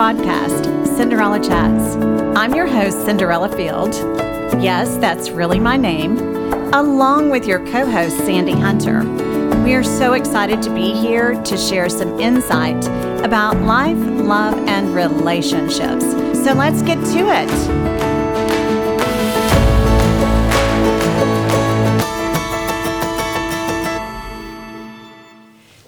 podcast, 0.00 0.86
Cinderella 0.96 1.38
Chats. 1.38 1.94
I'm 2.34 2.54
your 2.54 2.66
host, 2.66 3.04
Cinderella 3.04 3.54
Field. 3.54 3.92
Yes, 4.58 4.96
that's 4.96 5.28
really 5.28 5.60
my 5.60 5.76
name, 5.76 6.16
along 6.72 7.28
with 7.28 7.46
your 7.46 7.58
co 7.66 7.84
host, 7.84 8.16
Sandy 8.16 8.52
Hunter. 8.52 9.00
We 9.62 9.74
are 9.74 9.84
so 9.84 10.14
excited 10.14 10.62
to 10.62 10.70
be 10.74 10.94
here 10.94 11.34
to 11.42 11.56
share 11.58 11.90
some 11.90 12.18
insight 12.18 12.82
about 13.22 13.58
life, 13.58 13.98
love, 13.98 14.54
and 14.66 14.94
relationships. 14.94 16.06
So 16.44 16.54
let's 16.54 16.80
get 16.80 16.96
to 17.12 17.28
it. 17.28 17.50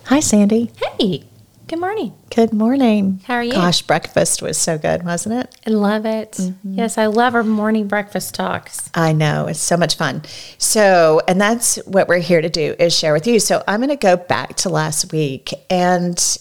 Hi, 0.05 0.21
Sandy. 0.21 0.71
Hey, 0.99 1.25
good 1.67 1.81
morning. 1.81 2.13
Good 2.35 2.55
morning. 2.55 3.21
How 3.27 3.35
are 3.35 3.43
you? 3.45 3.53
Gosh, 3.53 3.83
breakfast 3.83 4.41
was 4.41 4.57
so 4.57 4.79
good, 4.79 5.05
wasn't 5.05 5.35
it? 5.35 5.55
I 5.67 5.71
love 5.71 6.07
it. 6.07 6.33
Mm-hmm. 6.33 6.79
Yes, 6.79 6.97
I 6.97 7.05
love 7.05 7.35
our 7.35 7.43
morning 7.43 7.89
breakfast 7.89 8.35
talks. 8.35 8.89
I 8.95 9.13
know. 9.13 9.49
It's 9.49 9.61
so 9.61 9.77
much 9.77 9.97
fun. 9.97 10.23
So, 10.57 11.21
and 11.29 11.39
that's 11.39 11.77
what 11.85 12.09
we're 12.09 12.21
here 12.21 12.41
to 12.41 12.49
do 12.49 12.75
is 12.79 12.97
share 12.97 13.13
with 13.13 13.27
you. 13.27 13.39
So, 13.39 13.63
I'm 13.69 13.81
going 13.81 13.91
to 13.91 13.97
go 13.97 14.17
back 14.17 14.57
to 14.57 14.71
last 14.71 15.13
week 15.13 15.53
and 15.69 16.39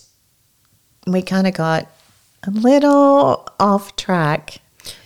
we 1.07 1.21
kind 1.21 1.45
of 1.45 1.55
got 1.55 1.89
a 2.47 2.51
little 2.51 3.45
off 3.59 3.97
track. 3.97 4.59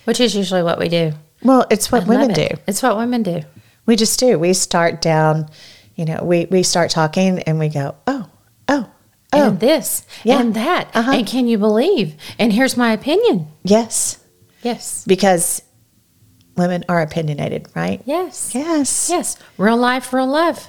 Which 0.04 0.20
is 0.20 0.36
usually 0.36 0.62
what 0.62 0.78
we 0.78 0.88
do. 0.88 1.14
Well, 1.42 1.66
it's 1.68 1.90
what 1.90 2.04
I 2.04 2.06
women 2.06 2.28
love 2.28 2.36
do. 2.36 2.48
It's 2.68 2.80
what 2.80 2.96
women 2.96 3.24
do. 3.24 3.40
We 3.86 3.96
just 3.96 4.20
do. 4.20 4.38
We 4.38 4.52
start 4.52 5.02
down, 5.02 5.48
you 5.96 6.04
know, 6.04 6.22
we, 6.22 6.44
we 6.44 6.62
start 6.62 6.92
talking 6.92 7.40
and 7.40 7.58
we 7.58 7.70
go, 7.70 7.96
oh, 8.06 8.30
oh, 8.68 8.88
oh, 9.36 9.48
And 9.50 9.60
this 9.60 10.04
Yeah. 10.24 10.40
and 10.40 10.54
that. 10.54 10.88
Uh-huh. 10.94 11.12
And 11.12 11.26
can 11.26 11.46
you 11.46 11.58
believe? 11.58 12.14
And 12.38 12.52
here's 12.52 12.76
my 12.76 12.92
opinion. 12.92 13.48
yes. 13.62 14.18
Yes. 14.62 15.04
Because 15.06 15.62
women 16.56 16.84
are 16.88 17.00
opinionated, 17.00 17.68
right? 17.76 18.00
Yes. 18.04 18.52
Yes. 18.54 19.08
Yes. 19.08 19.36
Real 19.58 19.76
life, 19.76 20.12
real 20.12 20.26
love. 20.26 20.68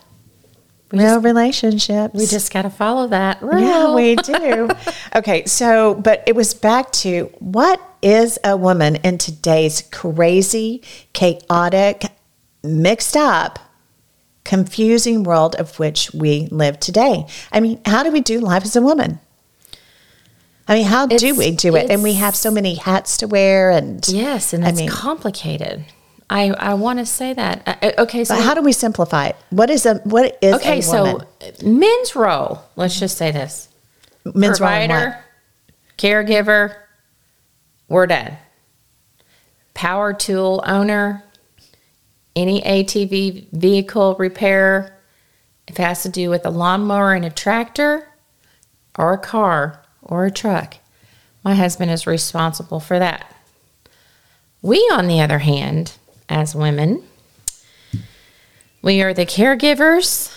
We 0.91 0.99
Real 0.99 1.15
just, 1.15 1.25
relationships. 1.25 2.13
we 2.13 2.25
just 2.27 2.53
got 2.53 2.61
to 2.61 2.69
follow 2.69 3.07
that. 3.07 3.41
Real. 3.41 3.59
Yeah, 3.59 3.93
we 3.95 4.15
do. 4.15 4.69
okay, 5.15 5.45
so, 5.45 5.95
but 5.95 6.23
it 6.27 6.35
was 6.35 6.53
back 6.53 6.91
to 7.03 7.31
what 7.39 7.81
is 8.01 8.37
a 8.43 8.55
woman 8.55 8.97
in 8.97 9.17
today's 9.17 9.81
crazy, 9.91 10.83
chaotic, 11.13 12.05
mixed 12.63 13.17
up, 13.17 13.57
confusing 14.47 15.23
world 15.23 15.55
of 15.55 15.77
which 15.77 16.11
we 16.13 16.47
live 16.51 16.79
today? 16.79 17.27
I 17.51 17.59
mean, 17.59 17.79
how 17.85 18.01
do 18.03 18.11
we 18.11 18.21
do 18.21 18.39
life 18.39 18.63
as 18.63 18.75
a 18.75 18.81
woman? 18.81 19.19
I 20.69 20.75
mean, 20.75 20.85
how 20.85 21.05
do 21.05 21.35
we 21.35 21.51
do 21.51 21.75
it? 21.75 21.89
And 21.89 22.01
we 22.03 22.13
have 22.13 22.35
so 22.35 22.49
many 22.51 22.75
hats 22.75 23.17
to 23.17 23.27
wear, 23.27 23.69
and 23.71 24.05
Yes, 24.07 24.53
and 24.53 24.65
I 24.65 24.69
it's 24.69 24.79
mean- 24.79 24.89
complicated. 24.89 25.85
I, 26.29 26.49
I 26.49 26.73
want 26.73 26.99
to 26.99 27.05
say 27.05 27.31
that. 27.33 27.63
Uh, 27.65 27.75
uh, 27.81 27.91
okay, 28.03 28.25
so 28.25 28.35
but 28.35 28.43
how 28.43 28.53
do 28.53 28.61
we 28.61 28.73
simplify 28.73 29.27
it? 29.27 29.37
What 29.49 29.69
is 29.69 29.85
a 29.85 29.95
what 30.03 30.37
is 30.41 30.55
okay, 30.55 30.81
so 30.81 31.21
men's 31.63 32.15
role. 32.17 32.61
Let's 32.75 32.99
just 32.99 33.17
say 33.17 33.31
this: 33.31 33.69
men's 34.25 34.57
provider, 34.59 35.23
caregiver, 35.97 36.75
we're 37.87 38.07
done. 38.07 38.35
Power 39.73 40.11
tool 40.11 40.61
owner, 40.67 41.23
any 42.37 42.61
ATV 42.61 43.51
vehicle 43.51 44.15
repair, 44.15 44.97
if 45.67 45.79
it 45.79 45.83
has 45.83 46.03
to 46.03 46.09
do 46.09 46.29
with 46.29 46.45
a 46.45 46.49
lawnmower 46.49 47.13
and 47.13 47.25
a 47.25 47.29
tractor, 47.29 48.07
or 48.97 49.13
a 49.13 49.17
car 49.17 49.83
or 50.01 50.25
a 50.25 50.31
truck, 50.31 50.77
my 51.43 51.55
husband 51.55 51.91
is 51.91 52.07
responsible 52.07 52.79
for 52.79 52.99
that. 52.99 53.33
We, 54.61 54.77
on 54.91 55.07
the 55.07 55.21
other 55.21 55.39
hand, 55.39 55.93
as 56.29 56.55
women, 56.55 57.03
we 58.81 59.01
are 59.01 59.13
the 59.13 59.25
caregivers, 59.25 60.35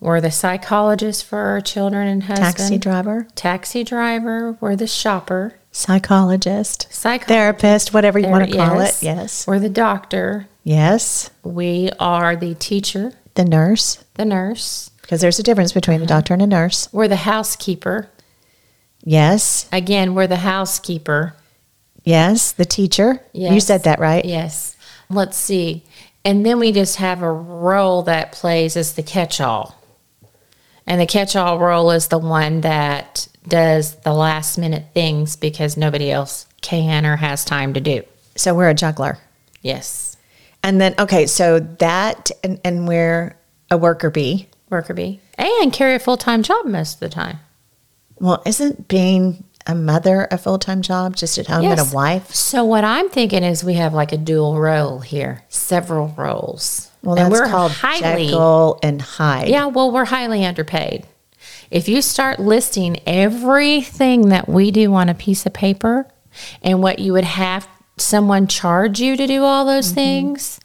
we're 0.00 0.20
the 0.20 0.30
psychologists 0.30 1.22
for 1.22 1.38
our 1.38 1.60
children 1.60 2.08
and 2.08 2.24
husband. 2.24 2.56
Taxi 2.56 2.78
driver, 2.78 3.26
taxi 3.34 3.84
driver, 3.84 4.56
we're 4.60 4.76
the 4.76 4.86
shopper, 4.86 5.54
psychologist, 5.74 6.86
Psychologist. 6.90 7.28
therapist, 7.28 7.92
whatever 7.94 8.18
you 8.18 8.28
want 8.28 8.48
to 8.48 8.56
call 8.56 8.76
yes. 8.76 9.02
it. 9.02 9.06
Yes. 9.06 9.46
We're 9.46 9.58
the 9.58 9.68
doctor. 9.68 10.48
Yes. 10.62 11.30
We 11.42 11.90
are 11.98 12.36
the 12.36 12.54
teacher, 12.54 13.12
The 13.34 13.44
nurse, 13.44 14.02
the 14.14 14.24
nurse. 14.24 14.90
because 15.02 15.20
there's 15.20 15.38
a 15.38 15.42
difference 15.42 15.72
between 15.72 16.00
a 16.00 16.06
doctor 16.06 16.32
and 16.32 16.42
a 16.42 16.46
nurse. 16.46 16.88
We're 16.92 17.08
the 17.08 17.16
housekeeper. 17.16 18.08
Yes. 19.02 19.68
Again, 19.72 20.14
we're 20.14 20.28
the 20.28 20.36
housekeeper. 20.36 21.34
Yes. 22.04 22.52
The 22.52 22.64
teacher. 22.64 23.20
You 23.32 23.60
said 23.60 23.84
that 23.84 23.98
right. 23.98 24.24
Yes. 24.24 24.76
Let's 25.10 25.36
see. 25.36 25.84
And 26.24 26.46
then 26.46 26.58
we 26.58 26.72
just 26.72 26.96
have 26.96 27.20
a 27.20 27.30
role 27.30 28.02
that 28.04 28.32
plays 28.32 28.76
as 28.76 28.94
the 28.94 29.02
catch 29.02 29.40
all. 29.40 29.82
And 30.86 31.00
the 31.00 31.06
catch 31.06 31.34
all 31.36 31.58
role 31.58 31.90
is 31.90 32.08
the 32.08 32.18
one 32.18 32.60
that 32.62 33.28
does 33.46 33.96
the 33.96 34.12
last 34.12 34.58
minute 34.58 34.86
things 34.94 35.36
because 35.36 35.76
nobody 35.76 36.10
else 36.10 36.46
can 36.60 37.04
or 37.04 37.16
has 37.16 37.44
time 37.44 37.74
to 37.74 37.80
do. 37.80 38.02
So 38.36 38.54
we're 38.54 38.70
a 38.70 38.74
juggler. 38.74 39.18
Yes. 39.62 40.16
And 40.62 40.80
then, 40.80 40.94
okay, 40.98 41.26
so 41.26 41.60
that, 41.60 42.30
and, 42.42 42.60
and 42.64 42.88
we're 42.88 43.36
a 43.70 43.76
worker 43.76 44.10
bee. 44.10 44.48
Worker 44.70 44.94
bee. 44.94 45.20
And 45.36 45.72
carry 45.72 45.94
a 45.94 45.98
full 45.98 46.16
time 46.16 46.42
job 46.42 46.66
most 46.66 46.94
of 46.94 47.00
the 47.00 47.08
time. 47.08 47.38
Well, 48.18 48.42
isn't 48.46 48.88
being 48.88 49.44
a 49.66 49.74
mother 49.74 50.28
a 50.30 50.38
full 50.38 50.58
time 50.58 50.82
job 50.82 51.16
just 51.16 51.38
at 51.38 51.46
home 51.46 51.64
and 51.66 51.80
a 51.80 51.94
wife? 51.94 52.34
So 52.34 52.64
what 52.64 52.84
I'm 52.84 53.08
thinking 53.08 53.42
is 53.42 53.64
we 53.64 53.74
have 53.74 53.94
like 53.94 54.12
a 54.12 54.16
dual 54.16 54.58
role 54.58 55.00
here, 55.00 55.44
several 55.48 56.08
roles. 56.16 56.90
Well, 57.02 57.18
and 57.18 57.32
that's 57.32 57.40
we're 57.40 57.48
called 57.48 57.72
highly 57.72 58.26
Jekyll 58.26 58.78
and 58.82 59.02
Hyde. 59.02 59.48
Yeah, 59.48 59.66
well, 59.66 59.90
we're 59.90 60.06
highly 60.06 60.44
underpaid. 60.44 61.06
If 61.74 61.88
you 61.88 62.02
start 62.02 62.38
listing 62.38 63.00
everything 63.04 64.28
that 64.28 64.48
we 64.48 64.70
do 64.70 64.94
on 64.94 65.08
a 65.08 65.14
piece 65.14 65.44
of 65.44 65.52
paper 65.52 66.06
and 66.62 66.80
what 66.82 67.00
you 67.00 67.12
would 67.14 67.24
have 67.24 67.66
someone 67.96 68.46
charge 68.46 69.00
you 69.00 69.16
to 69.16 69.26
do 69.26 69.42
all 69.42 69.64
those 69.64 69.86
Mm-hmm. 69.86 69.94
things, 69.96 70.60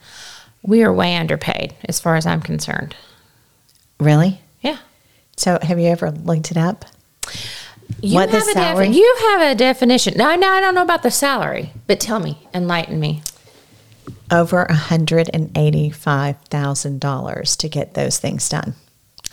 we 0.62 0.84
are 0.84 0.94
way 0.94 1.16
underpaid 1.16 1.74
as 1.86 2.00
far 2.00 2.16
as 2.16 2.28
I'm 2.28 2.42
concerned. 2.42 2.96
Really? 4.00 4.40
Yeah. 4.62 4.78
So 5.36 5.58
have 5.62 5.80
you 5.80 5.88
ever 5.88 6.12
looked 6.12 6.52
it 6.52 6.58
up? 6.58 6.86
You 8.02 8.16
What 8.16 8.30
the 8.32 8.38
have 8.38 8.48
a 8.48 8.52
salary? 8.52 8.86
defi- 8.88 8.98
you 9.00 9.16
have 9.32 9.42
a 9.42 9.56
definition. 9.56 10.14
No, 10.16 10.36
no, 10.36 10.48
I 10.52 10.62
don't 10.62 10.76
know 10.76 10.84
about 10.84 11.02
the 11.02 11.10
salary, 11.12 11.72
but 11.88 12.00
tell 12.00 12.20
me, 12.20 12.48
enlighten 12.54 13.00
me. 13.00 13.24
Over 14.32 14.68
$185,000 14.70 17.58
to 17.58 17.70
get 17.70 17.94
those 17.96 18.20
things 18.20 18.48
done. 18.48 18.76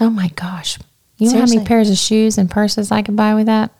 Oh 0.00 0.08
my 0.10 0.28
gosh. 0.28 0.78
You 1.18 1.32
know 1.32 1.40
how 1.40 1.46
many 1.46 1.64
pairs 1.64 1.90
of 1.90 1.96
shoes 1.96 2.36
and 2.38 2.50
purses 2.50 2.90
I 2.90 3.02
could 3.02 3.16
buy 3.16 3.34
with 3.34 3.46
that? 3.46 3.70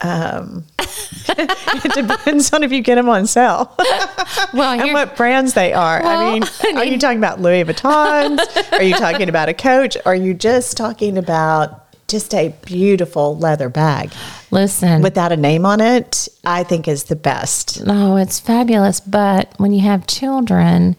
Um, 0.00 0.64
it 0.78 1.92
depends 1.94 2.52
on 2.52 2.62
if 2.62 2.72
you 2.72 2.82
get 2.82 2.96
them 2.96 3.08
on 3.08 3.26
sale 3.26 3.74
Well, 4.54 4.78
and 4.80 4.92
what 4.92 5.16
brands 5.16 5.54
they 5.54 5.72
are. 5.72 6.02
I 6.02 6.32
mean, 6.32 6.42
I 6.62 6.72
are 6.76 6.84
you 6.84 6.98
talking 6.98 7.18
about 7.18 7.40
Louis 7.40 7.64
Vuittons? 7.64 8.38
are 8.72 8.82
you 8.82 8.94
talking 8.94 9.28
about 9.28 9.48
a 9.48 9.54
Coach? 9.54 9.96
Are 10.04 10.14
you 10.14 10.34
just 10.34 10.76
talking 10.76 11.16
about 11.16 11.80
just 12.08 12.34
a 12.34 12.54
beautiful 12.64 13.36
leather 13.38 13.68
bag 13.68 14.12
listen. 14.50 15.02
without 15.02 15.32
a 15.32 15.36
name 15.36 15.64
on 15.64 15.80
it? 15.80 16.28
I 16.44 16.64
think 16.64 16.86
is 16.86 17.04
the 17.04 17.16
best. 17.16 17.84
No, 17.84 18.16
it's 18.16 18.38
fabulous. 18.38 19.00
But 19.00 19.52
when 19.58 19.72
you 19.72 19.80
have 19.80 20.06
children, 20.06 20.96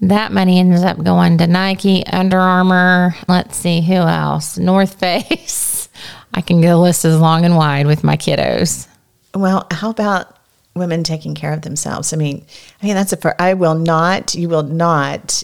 that 0.00 0.32
money 0.32 0.58
ends 0.60 0.82
up 0.82 1.02
going 1.02 1.38
to 1.38 1.46
Nike, 1.46 2.06
Under 2.06 2.38
Armour. 2.38 3.14
Let's 3.26 3.56
see 3.56 3.80
who 3.80 3.94
else. 3.94 4.58
North 4.58 4.94
Face. 4.94 5.88
I 6.34 6.40
can 6.40 6.60
go 6.60 6.80
list 6.80 7.04
as 7.04 7.18
long 7.18 7.44
and 7.44 7.56
wide 7.56 7.86
with 7.86 8.04
my 8.04 8.16
kiddos. 8.16 8.86
Well, 9.34 9.66
how 9.70 9.90
about 9.90 10.36
women 10.74 11.02
taking 11.02 11.34
care 11.34 11.52
of 11.52 11.62
themselves? 11.62 12.12
I 12.12 12.16
mean, 12.16 12.44
I 12.82 12.86
mean 12.86 12.94
that's 12.94 13.12
a. 13.12 13.16
fir- 13.16 13.34
I 13.38 13.54
will 13.54 13.74
not. 13.74 14.34
You 14.34 14.48
will 14.48 14.62
not. 14.62 15.42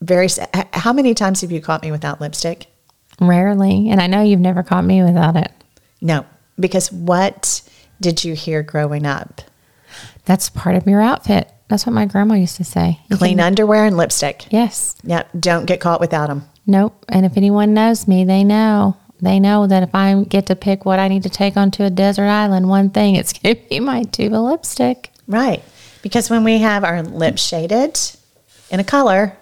Very. 0.00 0.28
How 0.72 0.92
many 0.92 1.14
times 1.14 1.42
have 1.42 1.52
you 1.52 1.60
caught 1.60 1.82
me 1.82 1.90
without 1.90 2.20
lipstick? 2.20 2.66
Rarely, 3.20 3.90
and 3.90 4.00
I 4.00 4.06
know 4.06 4.22
you've 4.22 4.40
never 4.40 4.62
caught 4.62 4.84
me 4.84 5.02
without 5.02 5.36
it. 5.36 5.52
No, 6.00 6.24
because 6.58 6.90
what 6.90 7.60
did 8.00 8.24
you 8.24 8.34
hear 8.34 8.62
growing 8.62 9.04
up? 9.04 9.42
That's 10.24 10.48
part 10.48 10.76
of 10.76 10.86
your 10.86 11.02
outfit. 11.02 11.52
That's 11.70 11.86
what 11.86 11.92
my 11.94 12.04
grandma 12.04 12.34
used 12.34 12.56
to 12.56 12.64
say. 12.64 12.98
You 13.08 13.16
Clean 13.16 13.38
can- 13.38 13.46
underwear 13.46 13.86
and 13.86 13.96
lipstick. 13.96 14.46
Yes. 14.50 14.96
Yep. 15.04 15.28
Don't 15.40 15.64
get 15.66 15.80
caught 15.80 16.00
without 16.00 16.26
them. 16.28 16.44
Nope. 16.66 17.06
And 17.08 17.24
if 17.24 17.36
anyone 17.36 17.72
knows 17.72 18.06
me, 18.06 18.24
they 18.24 18.44
know. 18.44 18.96
They 19.20 19.38
know 19.38 19.66
that 19.66 19.82
if 19.82 19.94
I 19.94 20.24
get 20.24 20.46
to 20.46 20.56
pick 20.56 20.84
what 20.84 20.98
I 20.98 21.08
need 21.08 21.22
to 21.22 21.30
take 21.30 21.56
onto 21.56 21.82
a 21.84 21.90
desert 21.90 22.26
island, 22.26 22.68
one 22.68 22.90
thing, 22.90 23.14
it's 23.14 23.32
going 23.38 23.54
to 23.56 23.62
be 23.68 23.80
my 23.80 24.02
tube 24.02 24.32
of 24.34 24.42
lipstick. 24.42 25.10
Right. 25.26 25.62
Because 26.02 26.28
when 26.28 26.44
we 26.44 26.58
have 26.58 26.84
our 26.84 27.02
lips 27.02 27.42
shaded 27.46 27.98
in 28.70 28.80
a 28.80 28.84
color, 28.84 29.36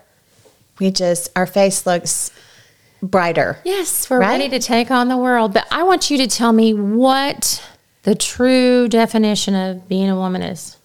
we 0.79 0.91
just, 0.91 1.31
our 1.37 1.47
face 1.47 1.87
looks 1.87 2.31
brighter. 3.03 3.59
Yes, 3.65 4.11
we're 4.11 4.19
Right? 4.19 4.39
ready 4.39 4.49
to 4.51 4.59
take 4.59 4.91
on 4.91 5.09
the 5.09 5.17
world. 5.17 5.55
But 5.55 5.67
I 5.71 5.85
want 5.85 6.11
you 6.11 6.19
to 6.19 6.27
tell 6.27 6.53
me 6.53 6.75
what 6.75 7.63
the 8.03 8.15
true 8.15 8.89
definition 8.89 9.55
of 9.55 9.89
being 9.89 10.09
a 10.11 10.17
woman 10.17 10.43
is? 10.43 10.77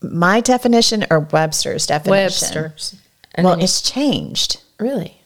My 0.00 0.40
definition 0.40 1.04
or 1.10 1.20
Webster's 1.20 1.86
definition? 1.86 2.10
Webster's. 2.54 2.96
And 3.34 3.44
Well, 3.44 3.60
it's 3.62 3.82
changed. 3.82 4.60
really? 4.78 5.20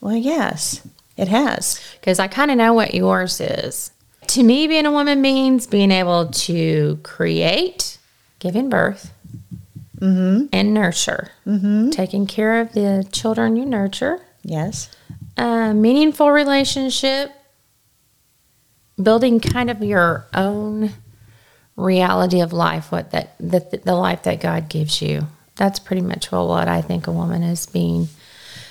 Well, 0.00 0.16
yes, 0.16 0.80
it 1.16 1.28
has. 1.28 1.80
Because 2.00 2.18
I 2.18 2.26
kind 2.26 2.50
of 2.50 2.56
know 2.56 2.72
what 2.72 2.94
yours 2.94 3.40
is. 3.40 3.90
To 4.28 4.42
me, 4.42 4.66
being 4.66 4.86
a 4.86 4.92
woman 4.92 5.20
means 5.20 5.66
being 5.66 5.90
able 5.90 6.26
to 6.28 6.98
create, 7.02 7.98
giving 8.38 8.68
birth, 8.70 9.12
mm-hmm. 9.98 10.46
and 10.52 10.72
nurture, 10.72 11.30
mm-hmm. 11.46 11.90
taking 11.90 12.26
care 12.26 12.60
of 12.60 12.72
the 12.72 13.06
children 13.12 13.56
you 13.56 13.66
nurture, 13.66 14.20
Yes. 14.42 14.88
a 15.36 15.74
meaningful 15.74 16.30
relationship, 16.30 17.32
building 19.02 19.40
kind 19.40 19.70
of 19.70 19.82
your 19.82 20.26
own 20.32 20.92
reality 21.76 22.40
of 22.40 22.52
life, 22.52 22.92
what 22.92 23.10
that 23.12 23.36
the, 23.38 23.80
the 23.84 23.94
life 23.94 24.22
that 24.24 24.40
God 24.40 24.68
gives 24.68 25.00
you. 25.00 25.26
That's 25.56 25.78
pretty 25.78 26.02
much 26.02 26.32
well 26.32 26.48
what 26.48 26.68
I 26.68 26.80
think 26.82 27.06
a 27.06 27.12
woman 27.12 27.42
is 27.42 27.66
being. 27.66 28.08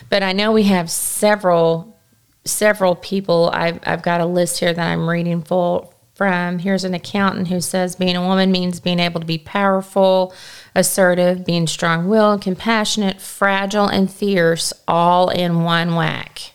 But 0.09 0.23
I 0.23 0.33
know 0.33 0.51
we 0.51 0.63
have 0.63 0.89
several 0.89 1.97
several 2.45 2.95
people. 2.95 3.51
I've 3.53 3.79
I've 3.83 4.01
got 4.01 4.21
a 4.21 4.25
list 4.25 4.59
here 4.59 4.73
that 4.73 4.87
I'm 4.87 5.09
reading 5.09 5.41
full 5.43 5.93
from. 6.19 6.59
Here's 6.59 6.83
an 6.83 6.93
accountant 6.93 7.47
who 7.47 7.61
says 7.61 7.95
being 7.95 8.17
a 8.17 8.25
woman 8.25 8.51
means 8.51 8.81
being 8.81 8.99
able 8.99 9.21
to 9.21 9.25
be 9.25 9.37
powerful, 9.37 10.33
assertive, 10.75 11.45
being 11.45 11.65
strong-willed, 11.65 12.41
compassionate, 12.41 13.21
fragile, 13.21 13.87
and 13.87 14.11
fierce, 14.11 14.73
all 14.85 15.29
in 15.29 15.63
one 15.63 15.95
whack. 15.95 16.51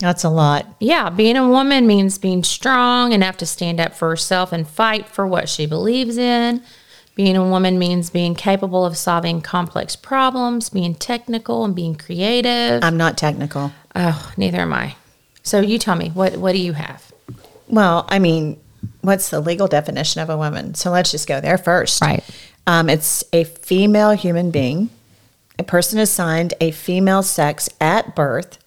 That's 0.00 0.24
a 0.24 0.30
lot. 0.30 0.66
Yeah, 0.80 1.10
being 1.10 1.36
a 1.36 1.48
woman 1.48 1.86
means 1.86 2.18
being 2.18 2.42
strong 2.42 3.12
enough 3.12 3.36
to 3.38 3.46
stand 3.46 3.78
up 3.78 3.94
for 3.94 4.08
herself 4.08 4.50
and 4.52 4.66
fight 4.66 5.06
for 5.06 5.26
what 5.26 5.48
she 5.48 5.66
believes 5.66 6.16
in. 6.18 6.62
Being 7.14 7.36
a 7.36 7.46
woman 7.46 7.78
means 7.78 8.08
being 8.08 8.34
capable 8.34 8.84
of 8.86 8.96
solving 8.96 9.42
complex 9.42 9.94
problems, 9.94 10.70
being 10.70 10.94
technical 10.94 11.64
and 11.64 11.74
being 11.74 11.94
creative. 11.94 12.82
I'm 12.82 12.96
not 12.96 13.18
technical. 13.18 13.72
Oh, 13.94 14.32
neither 14.36 14.60
am 14.60 14.72
I. 14.72 14.96
So 15.42 15.60
you 15.60 15.78
tell 15.78 15.96
me, 15.96 16.08
what 16.10 16.36
what 16.38 16.52
do 16.52 16.58
you 16.58 16.72
have? 16.72 17.12
Well, 17.68 18.06
I 18.08 18.18
mean, 18.18 18.58
what's 19.02 19.30
the 19.30 19.40
legal 19.40 19.68
definition 19.68 20.22
of 20.22 20.30
a 20.30 20.36
woman? 20.36 20.74
So 20.74 20.90
let's 20.90 21.10
just 21.10 21.28
go 21.28 21.40
there 21.40 21.58
first. 21.58 22.00
Right. 22.00 22.24
Um, 22.66 22.88
it's 22.88 23.24
a 23.32 23.44
female 23.44 24.12
human 24.12 24.50
being, 24.50 24.90
a 25.58 25.62
person 25.62 25.98
assigned 25.98 26.54
a 26.60 26.70
female 26.70 27.22
sex 27.22 27.68
at 27.80 28.14
birth, 28.16 28.58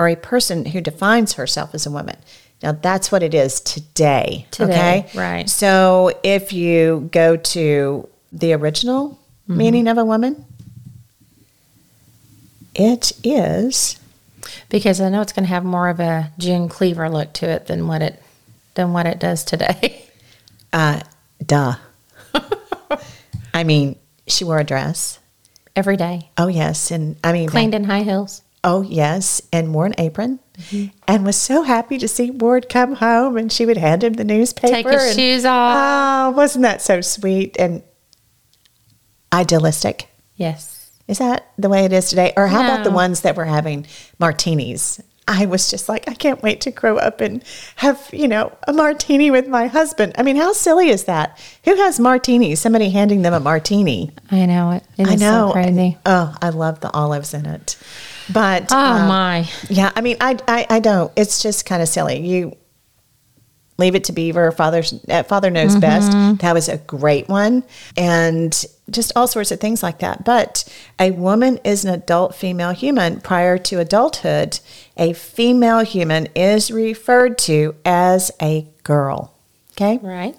or 0.00 0.08
a 0.08 0.16
person 0.16 0.64
who 0.64 0.80
defines 0.80 1.34
herself 1.34 1.74
as 1.74 1.84
a 1.84 1.90
woman. 1.90 2.16
Now, 2.62 2.72
that's 2.72 3.12
what 3.12 3.22
it 3.22 3.34
is 3.34 3.60
today. 3.60 4.46
Today, 4.50 5.04
okay. 5.06 5.18
right. 5.18 5.48
So 5.48 6.12
if 6.22 6.52
you 6.54 7.08
go 7.12 7.36
to 7.36 8.08
the 8.32 8.54
original 8.54 9.18
Mm-hmm. 9.48 9.58
meaning 9.58 9.88
of 9.88 9.98
a 9.98 10.04
woman, 10.04 10.44
it 12.74 13.10
is 13.24 13.98
Because 14.68 15.00
I 15.00 15.08
know 15.08 15.22
it's 15.22 15.32
going 15.32 15.44
to 15.44 15.48
have 15.48 15.64
more 15.64 15.88
of 15.88 15.98
a 15.98 16.30
June 16.38 16.68
Cleaver 16.68 17.08
look 17.10 17.32
to 17.34 17.48
it 17.48 17.66
than 17.66 17.88
what 17.88 18.00
it 18.00 18.22
than 18.74 18.92
what 18.92 19.06
it 19.06 19.18
does 19.18 19.42
today. 19.44 20.04
uh, 20.72 21.00
duh. 21.44 21.74
I 23.54 23.64
mean, 23.64 23.96
she 24.28 24.44
wore 24.44 24.60
a 24.60 24.64
dress. 24.64 25.18
Every 25.74 25.96
day, 25.96 26.30
Oh 26.38 26.46
yes, 26.48 26.90
and 26.92 27.16
I 27.24 27.32
mean, 27.32 27.48
cleaned 27.48 27.74
in 27.74 27.84
high 27.84 28.02
heels. 28.02 28.42
Oh 28.64 28.82
yes, 28.82 29.40
and 29.52 29.72
wore 29.74 29.86
an 29.86 29.94
apron, 29.98 30.40
Mm-hmm. 30.58 30.94
and 31.08 31.24
was 31.24 31.36
so 31.36 31.62
happy 31.62 31.96
to 31.96 32.06
see 32.06 32.30
Ward 32.30 32.68
come 32.68 32.96
home, 32.96 33.38
and 33.38 33.50
she 33.50 33.64
would 33.64 33.78
hand 33.78 34.04
him 34.04 34.12
the 34.12 34.24
newspaper. 34.24 34.74
Take 34.74 34.86
his 34.86 35.02
and- 35.04 35.18
shoes 35.18 35.44
off. 35.46 35.76
Oh, 35.78 36.36
wasn't 36.36 36.62
that 36.64 36.82
so 36.82 37.00
sweet 37.00 37.56
and 37.58 37.82
idealistic? 39.32 40.08
Yes. 40.36 40.90
Is 41.08 41.18
that 41.18 41.46
the 41.58 41.68
way 41.68 41.84
it 41.84 41.92
is 41.92 42.08
today, 42.10 42.32
or 42.36 42.46
how 42.46 42.60
about 42.62 42.84
the 42.84 42.90
ones 42.90 43.22
that 43.22 43.36
were 43.36 43.44
having 43.46 43.86
martinis? 44.18 45.00
I 45.32 45.46
was 45.46 45.70
just 45.70 45.88
like, 45.88 46.08
I 46.08 46.14
can't 46.14 46.42
wait 46.42 46.60
to 46.62 46.72
grow 46.72 46.96
up 46.98 47.20
and 47.20 47.44
have, 47.76 48.10
you 48.12 48.26
know, 48.26 48.52
a 48.66 48.72
martini 48.72 49.30
with 49.30 49.46
my 49.46 49.68
husband. 49.68 50.12
I 50.18 50.24
mean, 50.24 50.34
how 50.34 50.52
silly 50.52 50.88
is 50.90 51.04
that? 51.04 51.38
Who 51.64 51.76
has 51.76 52.00
martinis? 52.00 52.60
Somebody 52.60 52.90
handing 52.90 53.22
them 53.22 53.32
a 53.32 53.38
martini. 53.38 54.10
I 54.30 54.46
know 54.46 54.72
it. 54.72 54.82
It 54.98 55.02
is 55.06 55.08
I 55.12 55.14
know. 55.14 55.48
so 55.48 55.52
crazy. 55.52 55.96
Oh, 56.04 56.34
I 56.42 56.48
love 56.48 56.80
the 56.80 56.90
olives 56.90 57.32
in 57.32 57.46
it. 57.46 57.76
But 58.32 58.72
Oh 58.72 58.76
um, 58.76 59.08
my. 59.08 59.48
yeah, 59.68 59.92
I 59.94 60.00
mean, 60.00 60.16
I, 60.20 60.36
I, 60.48 60.66
I 60.68 60.80
don't. 60.80 61.12
It's 61.16 61.42
just 61.42 61.64
kind 61.64 61.80
of 61.80 61.88
silly. 61.88 62.26
You 62.26 62.56
leave 63.78 63.94
it 63.94 64.04
to 64.04 64.12
Beaver. 64.12 64.52
Father, 64.52 64.82
uh, 65.08 65.22
Father 65.22 65.50
knows 65.50 65.70
Mm-hmm. 65.76 65.80
best. 65.80 66.40
That 66.42 66.54
was 66.54 66.68
a 66.68 66.78
great 66.78 67.28
one, 67.28 67.62
and 67.96 68.64
just 68.90 69.12
all 69.14 69.26
sorts 69.26 69.50
of 69.50 69.60
things 69.60 69.82
like 69.82 69.98
that. 70.00 70.24
But 70.24 70.64
a 70.98 71.10
woman 71.10 71.58
is 71.64 71.84
an 71.84 71.92
adult 71.94 72.34
female 72.34 72.72
human. 72.72 73.20
Prior 73.20 73.56
to 73.58 73.78
adulthood, 73.80 74.60
a 74.96 75.12
female 75.12 75.80
human 75.80 76.26
is 76.34 76.70
referred 76.70 77.38
to 77.38 77.74
as 77.84 78.30
a 78.40 78.66
girl. 78.82 79.34
Okay 79.72 79.98
Right. 80.02 80.36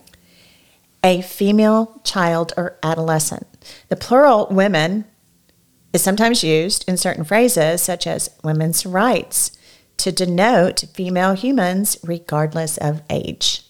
a 1.04 1.22
female 1.22 2.00
child 2.04 2.54
or 2.58 2.78
adolescent. 2.84 3.48
The 3.90 3.96
plural 3.96 4.48
women 4.52 5.06
is 5.94 6.02
sometimes 6.04 6.44
used 6.44 6.86
in 6.88 6.96
certain 6.98 7.24
phrases, 7.24 7.82
such 7.82 8.06
as 8.06 8.30
women's 8.44 8.86
rights, 8.86 9.52
to 9.98 10.12
denote 10.12 10.86
female 10.94 11.34
humans 11.34 11.98
regardless 12.04 12.78
of 12.78 13.02
age. 13.10 13.64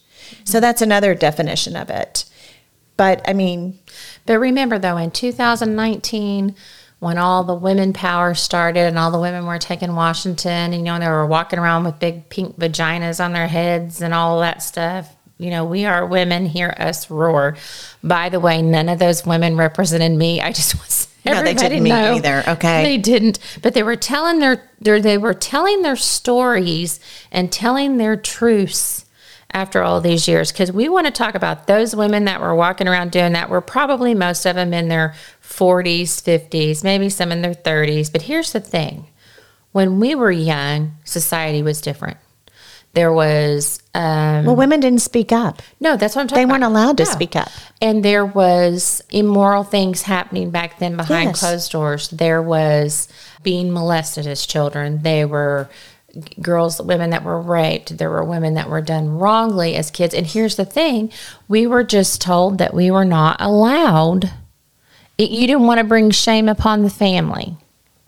So 0.43 0.59
that's 0.59 0.81
another 0.81 1.15
definition 1.15 1.75
of 1.75 1.89
it. 1.89 2.25
But 2.97 3.21
I 3.27 3.33
mean, 3.33 3.79
But 4.25 4.39
remember, 4.39 4.77
though, 4.79 4.97
in 4.97 5.11
2019, 5.11 6.55
when 6.99 7.17
all 7.17 7.43
the 7.43 7.55
women 7.55 7.93
power 7.93 8.33
started 8.35 8.81
and 8.81 8.97
all 8.97 9.09
the 9.11 9.19
women 9.19 9.45
were 9.45 9.57
taking 9.57 9.95
Washington, 9.95 10.73
and, 10.73 10.75
you 10.75 10.81
know, 10.83 10.99
they 10.99 11.07
were 11.07 11.25
walking 11.25 11.57
around 11.59 11.83
with 11.83 11.99
big 11.99 12.29
pink 12.29 12.57
vaginas 12.59 13.23
on 13.23 13.33
their 13.33 13.47
heads 13.47 14.01
and 14.01 14.13
all 14.13 14.39
that 14.41 14.61
stuff. 14.61 15.15
You 15.39 15.49
know, 15.49 15.65
we 15.65 15.85
are 15.85 16.05
women, 16.05 16.45
hear 16.45 16.75
us 16.77 17.09
roar. 17.09 17.57
By 18.03 18.29
the 18.29 18.39
way, 18.39 18.61
none 18.61 18.89
of 18.89 18.99
those 18.99 19.25
women 19.25 19.57
represented 19.57 20.11
me. 20.11 20.39
I 20.39 20.51
just 20.51 20.75
want 20.79 21.07
No, 21.25 21.33
they 21.33 21.51
everybody 21.51 21.69
didn't 21.69 21.87
know. 21.87 22.15
either, 22.15 22.43
okay? 22.47 22.83
They 22.83 22.97
didn't, 22.99 23.39
but 23.63 23.73
they 23.73 23.81
were 23.81 23.95
telling 23.95 24.37
their, 24.37 24.69
their 24.79 25.01
they 25.01 25.17
were 25.17 25.33
telling 25.33 25.81
their 25.81 25.95
stories 25.95 26.99
and 27.31 27.51
telling 27.51 27.97
their 27.97 28.15
truths 28.15 29.05
after 29.53 29.83
all 29.83 29.99
these 30.01 30.27
years 30.27 30.51
because 30.51 30.71
we 30.71 30.87
want 30.89 31.05
to 31.07 31.11
talk 31.11 31.35
about 31.35 31.67
those 31.67 31.95
women 31.95 32.25
that 32.25 32.39
were 32.41 32.55
walking 32.55 32.87
around 32.87 33.11
doing 33.11 33.33
that 33.33 33.49
were 33.49 33.61
probably 33.61 34.13
most 34.13 34.45
of 34.45 34.55
them 34.55 34.73
in 34.73 34.87
their 34.87 35.13
40s 35.43 36.21
50s 36.21 36.83
maybe 36.83 37.09
some 37.09 37.31
in 37.31 37.41
their 37.41 37.53
30s 37.53 38.11
but 38.11 38.23
here's 38.23 38.53
the 38.53 38.59
thing 38.59 39.05
when 39.71 39.99
we 39.99 40.15
were 40.15 40.31
young 40.31 40.93
society 41.03 41.61
was 41.61 41.81
different 41.81 42.17
there 42.93 43.13
was 43.13 43.81
um, 43.95 44.45
well, 44.45 44.55
women 44.55 44.79
didn't 44.81 45.01
speak 45.01 45.31
up. 45.31 45.61
no 45.79 45.95
that's 45.97 46.15
what 46.15 46.21
i'm 46.23 46.27
talking 46.27 46.43
about. 46.43 46.47
They 46.47 46.61
weren't 46.61 46.71
allowed 46.71 46.97
to 46.97 47.03
No. 47.05 47.09
speak 47.09 47.35
up. 47.35 47.49
And 47.81 48.03
there 48.05 48.25
was 48.25 49.01
immoral 49.09 49.63
things 49.63 50.01
happening 50.03 50.49
back 50.51 50.77
then 50.79 50.97
behind 50.97 51.29
Yes. 51.29 51.39
closed 51.39 51.71
doors. 51.71 52.09
There 52.09 52.41
was 52.41 53.07
being 53.43 53.71
molested 53.73 54.27
as 54.27 54.45
children. 54.45 55.01
They 55.01 55.25
were 55.25 55.67
girls, 56.41 56.81
women 56.81 57.09
that 57.11 57.23
were 57.23 57.39
raped. 57.39 57.97
There 57.97 58.09
were 58.09 58.23
women 58.23 58.53
that 58.55 58.69
were 58.69 58.81
done 58.81 59.17
wrongly 59.17 59.75
as 59.75 59.91
kids. 59.91 60.13
And 60.13 60.27
here's 60.27 60.55
the 60.55 60.65
thing 60.65 61.11
we 61.47 61.65
were 61.67 61.83
just 61.83 62.21
told 62.21 62.57
that 62.57 62.73
we 62.73 62.91
were 62.91 63.05
not 63.05 63.37
allowed. 63.39 64.31
It, 65.17 65.31
you 65.31 65.47
didn't 65.47 65.67
want 65.67 65.79
to 65.79 65.83
bring 65.83 66.11
shame 66.11 66.49
upon 66.49 66.83
the 66.83 66.89
family. 66.89 67.57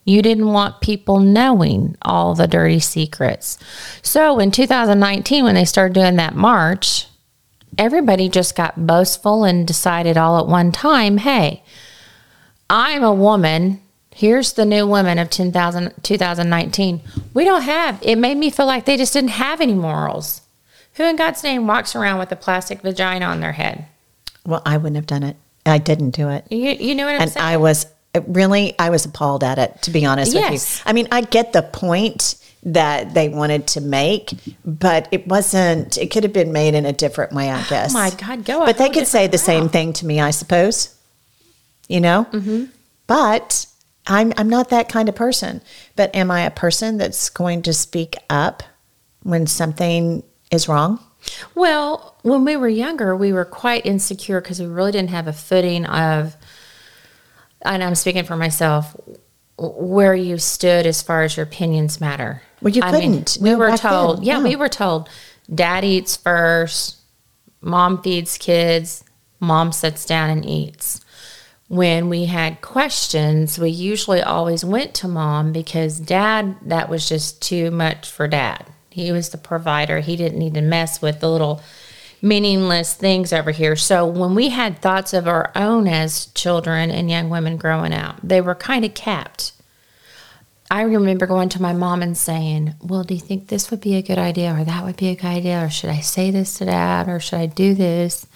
You 0.05 0.21
didn't 0.21 0.47
want 0.47 0.81
people 0.81 1.19
knowing 1.19 1.95
all 2.01 2.35
the 2.35 2.47
dirty 2.47 2.79
secrets. 2.79 3.57
So 4.01 4.39
in 4.39 4.51
2019, 4.51 5.45
when 5.45 5.55
they 5.55 5.65
started 5.65 5.93
doing 5.93 6.17
that 6.17 6.35
march, 6.35 7.07
everybody 7.77 8.27
just 8.27 8.55
got 8.55 8.85
boastful 8.85 9.43
and 9.45 9.65
decided 9.65 10.17
all 10.17 10.39
at 10.39 10.47
one 10.47 10.71
time 10.71 11.17
hey, 11.17 11.63
I'm 12.69 13.03
a 13.03 13.13
woman. 13.13 13.82
Here's 14.15 14.53
the 14.53 14.65
new 14.65 14.85
women 14.87 15.17
of 15.17 15.29
10,000 15.29 15.93
2019. 16.03 17.01
We 17.33 17.45
don't 17.45 17.61
have, 17.63 17.99
it 18.01 18.17
made 18.17 18.37
me 18.37 18.49
feel 18.49 18.65
like 18.65 18.85
they 18.85 18.97
just 18.97 19.13
didn't 19.13 19.31
have 19.31 19.59
any 19.59 19.73
morals. 19.73 20.41
Who 20.95 21.03
in 21.03 21.15
God's 21.15 21.43
name 21.43 21.65
walks 21.65 21.95
around 21.95 22.19
with 22.19 22.31
a 22.31 22.35
plastic 22.35 22.81
vagina 22.81 23.25
on 23.25 23.39
their 23.39 23.53
head? 23.53 23.85
Well, 24.45 24.61
I 24.65 24.77
wouldn't 24.77 24.95
have 24.97 25.07
done 25.07 25.23
it. 25.23 25.35
I 25.65 25.77
didn't 25.79 26.11
do 26.11 26.29
it. 26.29 26.45
You, 26.51 26.71
you 26.71 26.93
know 26.95 27.05
what 27.05 27.15
I'm 27.15 27.21
and 27.21 27.31
saying? 27.31 27.45
I 27.45 27.57
was 27.57 27.87
really, 28.27 28.75
I 28.77 28.89
was 28.91 29.05
appalled 29.05 29.43
at 29.43 29.57
it, 29.57 29.81
to 29.83 29.91
be 29.91 30.05
honest 30.05 30.33
Yes. 30.33 30.51
with 30.51 30.85
you. 30.85 30.89
I 30.89 30.93
mean, 30.93 31.07
I 31.11 31.21
get 31.21 31.53
the 31.53 31.63
point 31.63 32.35
that 32.65 33.13
they 33.13 33.29
wanted 33.29 33.67
to 33.67 33.81
make, 33.81 34.33
but 34.63 35.07
it 35.11 35.27
wasn't, 35.27 35.97
it 35.97 36.11
could 36.11 36.23
have 36.23 36.33
been 36.33 36.53
made 36.53 36.75
in 36.75 36.85
a 36.85 36.93
different 36.93 37.33
way, 37.33 37.49
I 37.49 37.63
guess. 37.67 37.91
Oh 37.91 37.97
my 37.97 38.11
God, 38.11 38.45
go 38.45 38.65
But 38.65 38.77
they 38.77 38.89
could 38.89 39.07
say 39.07 39.27
the 39.27 39.37
same 39.37 39.69
thing 39.69 39.93
to 39.93 40.05
me, 40.05 40.21
I 40.21 40.29
suppose, 40.31 40.95
you 41.87 41.99
know? 41.99 42.25
Mm-hmm. 42.31 42.65
But 43.07 43.65
I'm, 44.07 44.33
I'm 44.37 44.49
not 44.49 44.69
that 44.69 44.89
kind 44.89 45.07
of 45.09 45.15
person. 45.15 45.61
But 45.95 46.13
am 46.15 46.29
I 46.31 46.41
a 46.41 46.51
person 46.51 46.97
that's 46.97 47.29
going 47.29 47.61
to 47.63 47.73
speak 47.73 48.15
up 48.29 48.63
when 49.23 49.47
something 49.47 50.23
is 50.51 50.67
wrong? 50.67 50.99
Well, 51.55 52.17
when 52.23 52.43
we 52.43 52.57
were 52.57 52.67
younger, 52.67 53.15
we 53.15 53.31
were 53.31 53.45
quite 53.45 53.85
insecure 53.85 54.41
because 54.41 54.59
we 54.59 54.65
really 54.65 54.91
didn't 54.91 55.11
have 55.11 55.27
a 55.27 55.33
footing 55.33 55.85
of, 55.85 56.35
and 57.61 57.81
I'm 57.81 57.95
speaking 57.95 58.25
for 58.25 58.35
myself, 58.35 58.93
where 59.57 60.15
you 60.15 60.37
stood 60.37 60.85
as 60.85 61.01
far 61.01 61.23
as 61.23 61.37
your 61.37 61.45
opinions 61.45 62.01
matter. 62.01 62.41
Well, 62.61 62.73
you 62.73 62.81
I 62.81 62.91
mean, 62.91 63.23
couldn't. 63.23 63.37
we 63.39 63.51
No, 63.51 63.57
were 63.57 63.77
told, 63.77 64.17
then, 64.17 64.23
yeah, 64.25 64.39
no. 64.39 64.43
we 64.49 64.55
were 64.57 64.67
told, 64.67 65.07
dad 65.53 65.85
eats 65.85 66.17
first, 66.17 66.97
mom 67.61 68.01
feeds 68.01 68.37
kids, 68.37 69.05
mom 69.39 69.71
sits 69.71 70.05
down 70.05 70.29
and 70.29 70.45
eats. 70.45 70.99
When 71.73 72.07
we 72.07 72.25
had 72.25 72.61
questions, 72.61 73.57
we 73.57 73.71
usually 73.71 74.21
always 74.21 74.63
went 74.63 74.93
to 74.93 75.07
mom 75.07 75.51
because 75.51 75.99
dad, 75.99 76.55
that 76.61 76.87
was 76.87 77.09
just 77.09 77.41
too 77.41 77.71
much 77.71 78.07
for 78.07 78.27
dad. 78.27 78.67
He 78.91 79.11
was 79.11 79.29
the 79.29 79.39
provider. 79.39 79.99
He 79.99 80.15
didn't 80.15 80.37
need 80.37 80.53
to 80.53 80.61
mess 80.61 81.01
with 81.01 81.19
the 81.19 81.31
little 81.31 81.63
meaningless 82.21 82.93
things 82.93 83.33
over 83.33 83.49
here. 83.49 83.75
So 83.75 84.05
when 84.05 84.35
we 84.35 84.49
had 84.49 84.83
thoughts 84.83 85.13
of 85.13 85.27
our 85.27 85.51
own 85.55 85.87
as 85.87 86.27
children 86.35 86.91
and 86.91 87.09
young 87.09 87.31
women 87.31 87.57
growing 87.57 87.91
up, 87.91 88.19
they 88.21 88.39
were 88.39 88.53
kind 88.53 88.85
of 88.85 88.93
capped. 88.93 89.53
I 90.69 90.83
remember 90.83 91.25
going 91.25 91.49
to 91.49 91.61
my 91.61 91.73
mom 91.73 92.03
and 92.03 92.15
saying, 92.15 92.75
Well, 92.83 93.03
do 93.03 93.15
you 93.15 93.19
think 93.19 93.47
this 93.47 93.71
would 93.71 93.81
be 93.81 93.95
a 93.95 94.03
good 94.03 94.19
idea 94.19 94.53
or 94.53 94.63
that 94.63 94.85
would 94.85 94.97
be 94.97 95.09
a 95.09 95.15
good 95.15 95.25
idea? 95.25 95.65
Or 95.65 95.71
should 95.71 95.89
I 95.89 96.01
say 96.01 96.29
this 96.29 96.59
to 96.59 96.65
dad 96.65 97.09
or 97.09 97.19
should 97.19 97.39
I 97.39 97.47
do 97.47 97.73
this? 97.73 98.27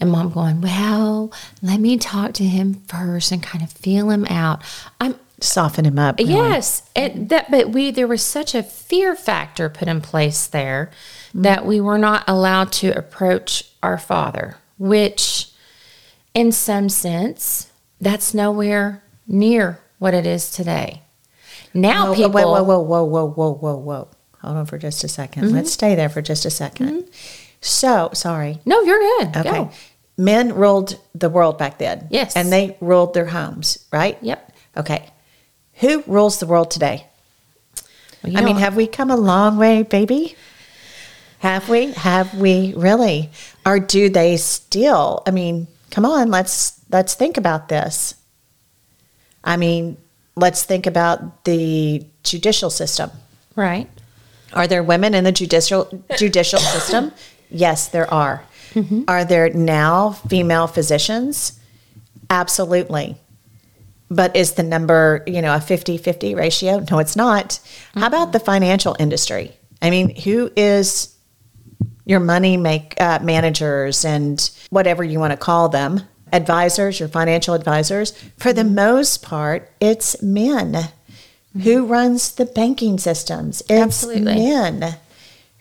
And 0.00 0.10
mom 0.10 0.30
going, 0.30 0.60
Well, 0.60 1.32
let 1.62 1.80
me 1.80 1.96
talk 1.96 2.32
to 2.34 2.44
him 2.44 2.74
first 2.88 3.32
and 3.32 3.42
kind 3.42 3.62
of 3.62 3.72
feel 3.72 4.10
him 4.10 4.24
out. 4.26 4.62
I'm 5.00 5.16
Soften 5.40 5.84
him 5.84 5.98
up. 5.98 6.18
really. 6.18 6.32
Yes, 6.32 6.88
and 6.94 7.28
that 7.28 7.50
but 7.50 7.70
we 7.70 7.90
there 7.90 8.06
was 8.06 8.22
such 8.22 8.54
a 8.54 8.62
fear 8.62 9.16
factor 9.16 9.68
put 9.68 9.88
in 9.88 10.00
place 10.00 10.46
there 10.46 10.90
that 11.34 11.66
we 11.66 11.80
were 11.80 11.98
not 11.98 12.24
allowed 12.28 12.72
to 12.72 12.96
approach 12.96 13.64
our 13.82 13.98
father, 13.98 14.56
which 14.78 15.50
in 16.34 16.52
some 16.52 16.88
sense 16.88 17.70
that's 18.00 18.32
nowhere 18.32 19.02
near 19.26 19.80
what 19.98 20.14
it 20.14 20.24
is 20.24 20.50
today. 20.50 21.02
Now 21.74 22.12
Oh, 22.12 22.14
people 22.14 22.30
whoa, 22.30 22.62
whoa, 22.62 22.80
whoa, 22.80 22.80
whoa, 22.80 23.04
whoa, 23.04 23.26
whoa, 23.26 23.52
whoa, 23.52 23.76
whoa. 23.76 24.08
Hold 24.40 24.56
on 24.56 24.66
for 24.66 24.78
just 24.78 25.02
a 25.02 25.06
2nd 25.08 25.36
let 25.36 25.52
Let's 25.52 25.52
mm-hmm. 25.52 25.66
stay 25.66 25.94
there 25.94 26.08
for 26.08 26.22
just 26.22 26.44
a 26.44 26.48
2nd 26.48 27.08
So, 27.64 28.10
sorry. 28.12 28.60
No, 28.66 28.82
you're 28.82 28.98
good. 28.98 29.36
Okay. 29.38 29.50
Go. 29.50 29.70
Men 30.18 30.54
ruled 30.54 31.00
the 31.14 31.30
world 31.30 31.56
back 31.56 31.78
then. 31.78 32.06
Yes. 32.10 32.36
And 32.36 32.52
they 32.52 32.76
ruled 32.80 33.14
their 33.14 33.24
homes, 33.26 33.84
right? 33.90 34.18
Yep. 34.20 34.52
Okay. 34.76 35.10
Who 35.80 36.02
rules 36.06 36.38
the 36.38 36.46
world 36.46 36.70
today? 36.70 37.06
Well, 38.22 38.36
I 38.36 38.42
mean, 38.42 38.56
have 38.56 38.76
we 38.76 38.86
come 38.86 39.10
a 39.10 39.16
long 39.16 39.56
way, 39.56 39.82
baby? 39.82 40.36
Have 41.38 41.68
we? 41.68 41.92
Have 41.92 42.34
we 42.34 42.74
really? 42.76 43.30
Or 43.66 43.78
do 43.80 44.08
they 44.10 44.36
still? 44.36 45.22
I 45.26 45.30
mean, 45.30 45.66
come 45.90 46.04
on, 46.04 46.30
let's 46.30 46.80
let's 46.90 47.14
think 47.14 47.36
about 47.38 47.68
this. 47.68 48.14
I 49.42 49.56
mean, 49.56 49.96
let's 50.36 50.64
think 50.64 50.86
about 50.86 51.44
the 51.44 52.04
judicial 52.22 52.70
system. 52.70 53.10
right. 53.56 53.88
Are 54.52 54.68
there 54.68 54.84
women 54.84 55.14
in 55.14 55.24
the 55.24 55.32
judicial 55.32 55.88
judicial 56.16 56.60
system? 56.60 57.10
Yes, 57.54 57.88
there 57.88 58.12
are. 58.12 58.44
Mm-hmm. 58.74 59.04
Are 59.06 59.24
there 59.24 59.48
now 59.50 60.10
female 60.10 60.66
physicians? 60.66 61.60
Absolutely. 62.28 63.16
But 64.10 64.34
is 64.34 64.54
the 64.54 64.64
number, 64.64 65.22
you 65.26 65.40
know, 65.40 65.54
a 65.54 65.58
50-50 65.58 66.36
ratio? 66.36 66.84
No, 66.90 66.98
it's 66.98 67.16
not. 67.16 67.60
How 67.94 68.08
about 68.08 68.32
the 68.32 68.40
financial 68.40 68.96
industry? 68.98 69.52
I 69.80 69.90
mean, 69.90 70.14
who 70.16 70.50
is 70.56 71.14
your 72.04 72.20
money 72.20 72.56
make 72.56 73.00
uh, 73.00 73.20
managers 73.22 74.04
and 74.04 74.50
whatever 74.70 75.04
you 75.04 75.20
want 75.20 75.30
to 75.30 75.36
call 75.36 75.68
them, 75.68 76.02
advisors, 76.32 76.98
your 76.98 77.08
financial 77.08 77.54
advisors? 77.54 78.12
For 78.36 78.52
the 78.52 78.64
most 78.64 79.22
part, 79.22 79.70
it's 79.80 80.20
men. 80.20 80.88
Who 81.62 81.86
runs 81.86 82.32
the 82.32 82.46
banking 82.46 82.98
systems? 82.98 83.60
It's 83.62 83.70
Absolutely. 83.70 84.34
men. 84.34 84.96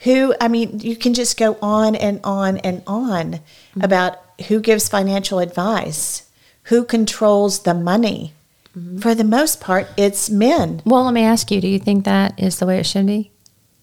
Who, 0.04 0.36
I 0.40 0.48
mean, 0.48 0.80
you 0.80 0.96
can 0.96 1.14
just 1.14 1.38
go 1.38 1.58
on 1.62 1.96
and 1.96 2.20
on 2.24 2.58
and 2.58 2.84
on 2.86 3.34
mm-hmm. 3.34 3.82
about 3.82 4.20
who 4.48 4.60
gives 4.60 4.90
financial 4.90 5.40
advice, 5.40 6.30
who 6.64 6.84
controls 6.84 7.64
the 7.64 7.74
money. 7.74 8.34
Mm-hmm. 8.78 9.00
For 9.00 9.16
the 9.16 9.24
most 9.24 9.62
part, 9.62 9.88
it's 9.98 10.30
men. 10.30 10.82
Well, 10.86 11.04
let 11.04 11.14
me 11.14 11.24
ask 11.24 11.52
you, 11.52 11.62
do 11.62 11.68
you 11.68 11.80
think 11.80 12.06
that 12.06 12.40
is 12.40 12.60
the 12.60 12.66
way 12.66 12.80
it 12.80 12.86
should 12.86 13.06
be? 13.06 13.32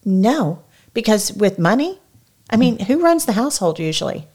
No, 0.05 0.63
because 0.93 1.33
with 1.33 1.59
money, 1.59 1.99
I 2.51 2.55
mm-hmm. 2.55 2.61
mean, 2.61 2.79
who 2.81 3.03
runs 3.03 3.25
the 3.25 3.33
household 3.33 3.79
usually? 3.79 4.27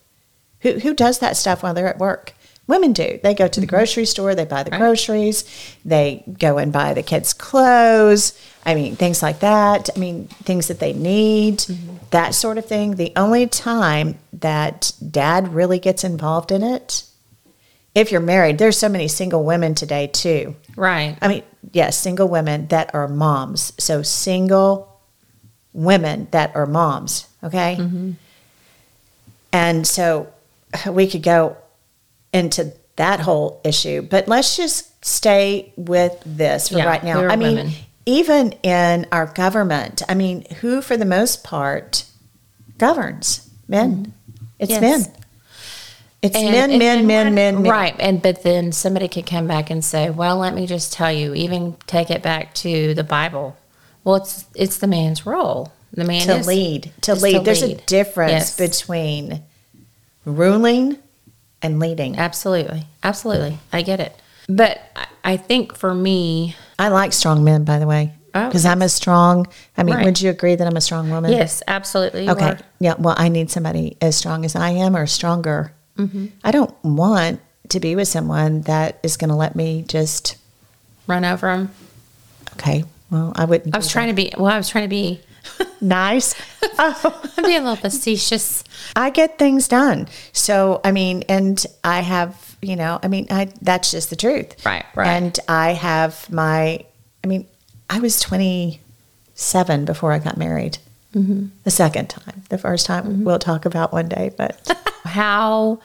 Who 0.62 0.80
who 0.80 0.94
does 0.94 1.20
that 1.20 1.38
stuff 1.38 1.62
while 1.62 1.74
they're 1.74 1.88
at 1.88 2.00
work? 2.00 2.34
Women 2.68 2.94
do. 2.94 3.20
They 3.22 3.34
go 3.34 3.48
to 3.48 3.60
the 3.60 3.68
mm-hmm. 3.68 3.76
grocery 3.76 4.06
store, 4.06 4.34
they 4.34 4.46
buy 4.46 4.64
the 4.64 4.72
Right. 4.72 4.80
groceries, 4.80 5.44
they 5.84 6.24
go 6.40 6.58
and 6.58 6.74
buy 6.74 6.94
the 6.94 7.04
kids' 7.04 7.34
clothes. 7.34 8.34
I 8.66 8.74
mean, 8.74 8.96
things 8.96 9.22
like 9.22 9.42
that. 9.42 9.90
I 9.96 10.00
mean, 10.00 10.28
things 10.44 10.68
that 10.68 10.80
they 10.80 10.94
need, 10.94 11.60
mm-hmm. 11.60 11.98
that 12.10 12.34
sort 12.34 12.58
of 12.58 12.66
thing. 12.66 12.96
The 12.96 13.14
only 13.16 13.46
time 13.46 14.18
that 14.34 14.94
dad 15.12 15.54
really 15.54 15.78
gets 15.78 16.04
involved 16.04 16.52
in 16.52 16.64
it, 16.64 17.04
if 17.94 18.12
you're 18.12 18.22
married, 18.22 18.58
there's 18.58 18.78
so 18.78 18.90
many 18.90 19.08
single 19.08 19.44
women 19.44 19.76
today 19.76 20.08
too. 20.08 20.56
Right. 20.76 21.18
I 21.22 21.28
mean, 21.28 21.44
yes, 21.72 21.98
single 21.98 22.28
women 22.28 22.68
that 22.68 22.94
are 22.96 23.08
moms. 23.08 23.74
So 23.78 24.02
single 24.02 25.00
women 25.72 26.28
that 26.32 26.56
are 26.56 26.66
moms. 26.66 27.28
Okay. 27.44 27.78
Mm-hmm. 27.80 28.12
And 29.54 29.88
so 29.88 30.34
we 30.90 31.08
could 31.08 31.24
go 31.24 31.58
into 32.36 32.74
that 32.98 33.20
whole 33.22 33.60
issue, 33.64 34.02
but 34.02 34.28
let's 34.28 34.56
just 34.56 35.04
stay 35.06 35.74
with 35.76 36.22
this 36.26 36.70
for 36.70 36.78
Yeah, 36.78 36.86
right 36.86 37.04
now. 37.04 37.28
I 37.28 37.36
mean, 37.36 37.56
women. 37.58 37.74
even 38.06 38.52
in 38.64 39.06
our 39.12 39.26
government, 39.28 40.02
I 40.08 40.14
mean, 40.14 40.46
who 40.62 40.82
for 40.82 40.96
the 40.98 41.06
most 41.06 41.44
part 41.44 42.06
governs? 42.78 43.50
Men. 43.68 43.92
Mm-hmm. 44.08 44.46
It's 44.60 44.72
Yes. 44.72 44.82
men. 44.82 45.12
It's 46.22 46.36
And- 46.36 46.52
men, 46.52 46.70
and- 46.72 46.80
men, 46.80 46.98
and 47.00 47.08
men, 47.08 47.36
men, 47.36 47.62
men. 47.64 47.72
Right. 47.72 47.96
And 48.00 48.22
but 48.22 48.44
then 48.44 48.72
somebody 48.72 49.08
could 49.08 49.26
come 49.26 49.46
back 49.48 49.70
and 49.70 49.84
say, 49.84 50.10
Well, 50.10 50.38
let 50.38 50.56
me 50.56 50.66
just 50.66 50.92
tell 50.94 51.12
you, 51.12 51.34
even 51.36 51.76
take 51.88 52.10
it 52.10 52.24
back 52.24 52.54
to 52.56 52.94
the 52.94 53.04
Bible. 53.04 53.56
Well, 54.04 54.16
it's 54.16 54.46
it's 54.56 54.78
the 54.78 54.88
man's 54.88 55.26
role. 55.26 55.72
The 55.94 56.04
man 56.06 56.26
to 56.28 56.38
is, 56.38 56.48
lead 56.48 56.92
to 57.02 57.14
lead 57.16 57.46
there's 57.46 57.62
a 57.62 57.76
difference 57.76 58.32
Yes. 58.32 58.58
between 58.58 59.44
ruling 60.26 60.98
and 61.62 61.80
leading 61.80 62.18
Absolutely. 62.18 62.84
Absolutely. 63.04 63.58
I 63.74 63.82
get 63.82 64.00
it. 64.00 64.16
But 64.48 64.82
I- 65.24 65.38
think 65.38 65.76
for 65.76 65.94
me, 65.94 66.56
i 66.78 66.88
like 66.90 67.12
strong 67.14 67.44
men 67.44 67.64
by 67.64 67.80
the 67.80 67.88
way 67.88 68.14
Oh, 68.36 68.48
because 68.48 68.66
i'm 68.66 68.82
a 68.82 68.90
strong 68.90 69.48
i 69.78 69.84
mean 69.84 69.96
Right. 69.96 70.06
would 70.06 70.20
you 70.22 70.30
agree 70.30 70.56
that 70.56 70.68
i'm 70.68 70.76
a 70.76 70.82
strong 70.82 71.10
woman 71.10 71.32
yes, 71.32 71.64
absolutely. 71.68 72.30
okay 72.30 72.46
are. 72.52 72.60
yeah 72.82 72.96
well 73.00 73.16
i 73.18 73.30
need 73.30 73.50
somebody 73.50 73.96
as 74.02 74.16
strong 74.18 74.44
as 74.46 74.56
i 74.56 74.70
am 74.72 74.96
or 74.96 75.08
stronger 75.08 75.72
Mm-hmm. 75.98 76.26
i 76.44 76.52
don't 76.52 76.74
want 76.84 77.40
to 77.70 77.80
be 77.80 77.96
with 77.96 78.08
someone 78.10 78.62
that 78.64 79.00
is 79.04 79.16
going 79.18 79.30
to 79.30 79.36
let 79.36 79.56
me 79.56 79.84
just 79.88 80.36
Run 81.08 81.24
over 81.24 81.50
him. 81.52 81.72
okay 82.54 82.84
well 83.10 83.32
i 83.36 83.46
wouldn't 83.46 83.74
I 83.74 83.78
was 83.78 83.88
trying 83.90 84.10
to 84.10 84.14
be, 84.14 84.32
well, 84.38 84.52
I 84.52 84.58
was 84.58 84.68
trying 84.70 84.84
to 84.84 84.90
be, 84.90 85.22
nice 85.82 86.34
oh 86.80 87.32
I'm 87.38 87.44
being 87.44 87.58
a 87.62 87.64
little 87.64 87.76
facetious. 87.76 88.64
I 88.96 89.10
get 89.10 89.38
things 89.38 89.68
done. 89.68 90.08
So, 90.34 90.82
I 90.84 90.92
mean, 90.92 91.24
and 91.30 91.64
I 91.84 92.02
have, 92.02 92.56
you 92.62 92.76
know, 92.76 93.00
I 93.04 93.08
mean, 93.08 93.28
I 93.30 93.50
that's 93.62 93.92
just 93.92 94.10
the 94.10 94.16
truth. 94.16 94.66
Right, 94.66 94.86
right. 94.96 95.08
And 95.08 95.38
I 95.48 95.74
have 95.74 96.30
my, 96.32 96.84
I 97.24 97.28
mean, 97.28 97.46
I 97.90 98.00
was 98.00 98.20
27 98.20 99.86
before 99.86 100.12
I 100.12 100.20
got 100.20 100.38
married. 100.38 100.78
Mm-hmm. 101.14 101.48
The 101.64 101.72
second 101.72 102.10
time. 102.10 102.44
The 102.50 102.58
first 102.58 102.86
time 102.86 103.04
Mm-hmm. 103.06 103.24
we'll 103.24 103.40
talk 103.40 103.66
about 103.66 103.94
one 103.94 104.10
day, 104.10 104.32
but 104.38 104.70
how, 105.06 105.80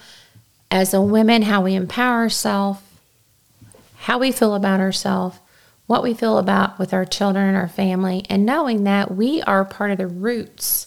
as 0.70 0.92
a 0.94 1.00
woman, 1.00 1.42
how 1.42 1.60
we 1.62 1.74
empower 1.74 2.16
ourselves, 2.22 2.80
how 3.98 4.18
we 4.18 4.32
feel 4.32 4.54
about 4.54 4.80
ourselves, 4.80 5.38
what 5.90 6.04
we 6.04 6.14
feel 6.14 6.38
about 6.38 6.78
with 6.78 6.94
our 6.94 7.04
children 7.04 7.56
our 7.56 7.66
family, 7.66 8.24
and 8.30 8.46
knowing 8.46 8.84
that 8.84 9.10
we 9.10 9.42
are 9.42 9.64
part 9.64 9.90
of 9.90 9.98
the 9.98 10.06
roots 10.06 10.86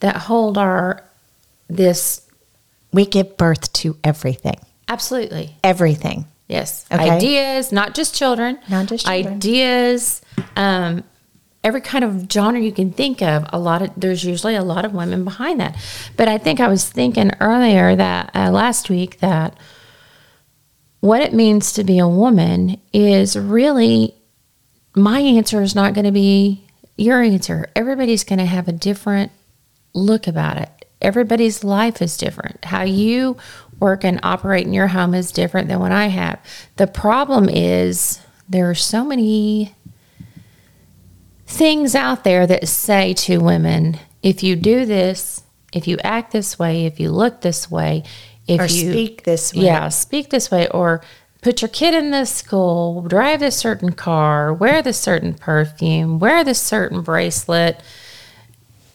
that 0.00 0.14
hold 0.28 0.58
our 0.58 1.02
this 1.68 2.20
we 2.92 3.06
give 3.06 3.36
birth 3.38 3.72
to 3.72 3.96
everything. 4.04 4.58
absolutely 4.88 5.56
Everything. 5.64 6.26
yes 6.48 6.84
Okay. 6.92 7.08
ideas, 7.08 7.72
not 7.72 7.94
just 7.94 8.14
children, 8.14 8.58
Not 8.68 8.86
just 8.88 9.06
children. 9.06 9.34
ideas. 9.36 10.20
Um, 10.54 11.04
every 11.64 11.80
kind 11.80 12.04
of 12.04 12.26
genre 12.30 12.60
you 12.60 12.72
can 12.72 12.90
think 12.92 13.22
of 13.22 13.46
a 13.52 13.58
lot 13.58 13.80
of 13.80 13.90
there's 13.96 14.22
usually 14.24 14.54
a 14.54 14.62
lot 14.62 14.84
of 14.84 14.92
women 14.94 15.24
behind 15.24 15.60
that 15.60 15.76
but 16.16 16.26
i 16.26 16.38
think 16.38 16.58
i 16.58 16.66
was 16.68 16.88
thinking 16.88 17.30
earlier 17.38 17.94
that 17.94 18.30
uh, 18.34 18.50
last 18.50 18.88
week 18.88 19.18
that 19.20 19.54
what 21.00 21.22
it 21.22 21.32
means 21.32 21.72
to 21.72 21.84
be 21.84 21.98
a 21.98 22.08
woman 22.08 22.80
is 22.92 23.36
really 23.36 24.14
my 24.94 25.20
answer 25.20 25.62
is 25.62 25.74
not 25.74 25.94
going 25.94 26.04
to 26.04 26.12
be 26.12 26.64
your 26.96 27.22
answer 27.22 27.68
everybody's 27.74 28.24
going 28.24 28.38
to 28.38 28.44
have 28.44 28.68
a 28.68 28.72
different 28.72 29.32
look 29.94 30.26
about 30.26 30.56
it 30.58 30.80
everybody's 31.00 31.64
life 31.64 32.02
is 32.02 32.16
different. 32.16 32.64
How 32.64 32.82
you 32.82 33.36
work 33.78 34.04
and 34.04 34.20
operate 34.22 34.66
in 34.66 34.74
your 34.74 34.88
home 34.88 35.14
is 35.14 35.32
different 35.32 35.68
than 35.68 35.80
what 35.80 35.92
I 35.92 36.06
have. 36.06 36.38
The 36.76 36.86
problem 36.86 37.48
is 37.48 38.20
there 38.48 38.68
are 38.68 38.74
so 38.74 39.04
many 39.04 39.74
things 41.46 41.94
out 41.94 42.24
there 42.24 42.46
that 42.46 42.68
say 42.68 43.14
to 43.14 43.38
women, 43.38 43.98
if 44.22 44.42
you 44.42 44.54
do 44.56 44.84
this, 44.84 45.42
if 45.72 45.88
you 45.88 45.96
act 46.04 46.32
this 46.32 46.58
way, 46.58 46.84
if 46.84 47.00
you 47.00 47.10
look 47.10 47.40
this 47.40 47.70
way, 47.70 48.04
if 48.50 48.60
Or 48.60 48.64
you 48.64 48.90
speak 48.90 49.22
this 49.22 49.54
way. 49.54 49.64
yeah, 49.64 49.88
speak 49.88 50.30
this 50.30 50.50
way, 50.50 50.68
or 50.68 51.02
put 51.40 51.62
your 51.62 51.68
kid 51.68 51.94
in 51.94 52.10
this 52.10 52.30
school, 52.34 53.02
drive 53.02 53.40
this 53.40 53.56
certain 53.56 53.92
car, 53.92 54.52
wear 54.52 54.82
this 54.82 54.98
certain 54.98 55.34
perfume, 55.34 56.18
wear 56.18 56.42
this 56.42 56.60
certain 56.60 57.00
bracelet. 57.02 57.80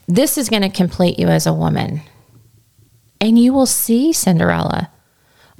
This 0.07 0.37
is 0.37 0.49
going 0.49 0.61
to 0.61 0.69
complete 0.69 1.17
you 1.17 1.27
as 1.27 1.47
a 1.47 1.53
woman. 1.53 2.01
And 3.21 3.39
you 3.39 3.53
will 3.53 3.65
see, 3.65 4.11
Cinderella. 4.11 4.91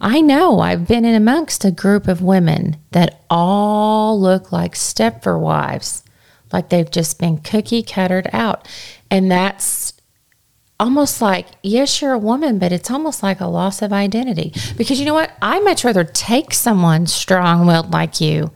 I 0.01 0.19
know 0.19 0.59
I've 0.59 0.87
been 0.87 1.05
in 1.05 1.15
amongst 1.15 1.63
a 1.63 1.71
group 1.71 2.07
of 2.09 2.21
women 2.21 2.75
that 2.91 3.21
all 3.29 4.19
look 4.19 4.51
like 4.51 4.73
Stepford 4.75 5.39
wives, 5.39 6.03
like 6.51 6.67
they've 6.67 6.91
just 6.91 7.17
been 7.17 7.37
cookie 7.37 7.81
cuttered 7.81 8.27
out. 8.33 8.67
And 9.09 9.31
that's 9.31 9.93
almost 10.79 11.21
like, 11.21 11.47
yes, 11.63 12.01
you're 12.01 12.13
a 12.13 12.19
woman, 12.19 12.59
but 12.59 12.71
it's 12.71 12.91
almost 12.91 13.23
like 13.23 13.39
a 13.39 13.47
loss 13.47 13.81
of 13.81 13.93
identity. 13.93 14.53
Because 14.77 14.99
you 14.99 15.05
know 15.05 15.13
what? 15.13 15.31
I 15.41 15.59
much 15.59 15.83
rather 15.83 16.03
take 16.03 16.53
someone 16.53 17.07
strong 17.07 17.65
willed 17.65 17.91
like 17.91 18.19
you 18.19 18.51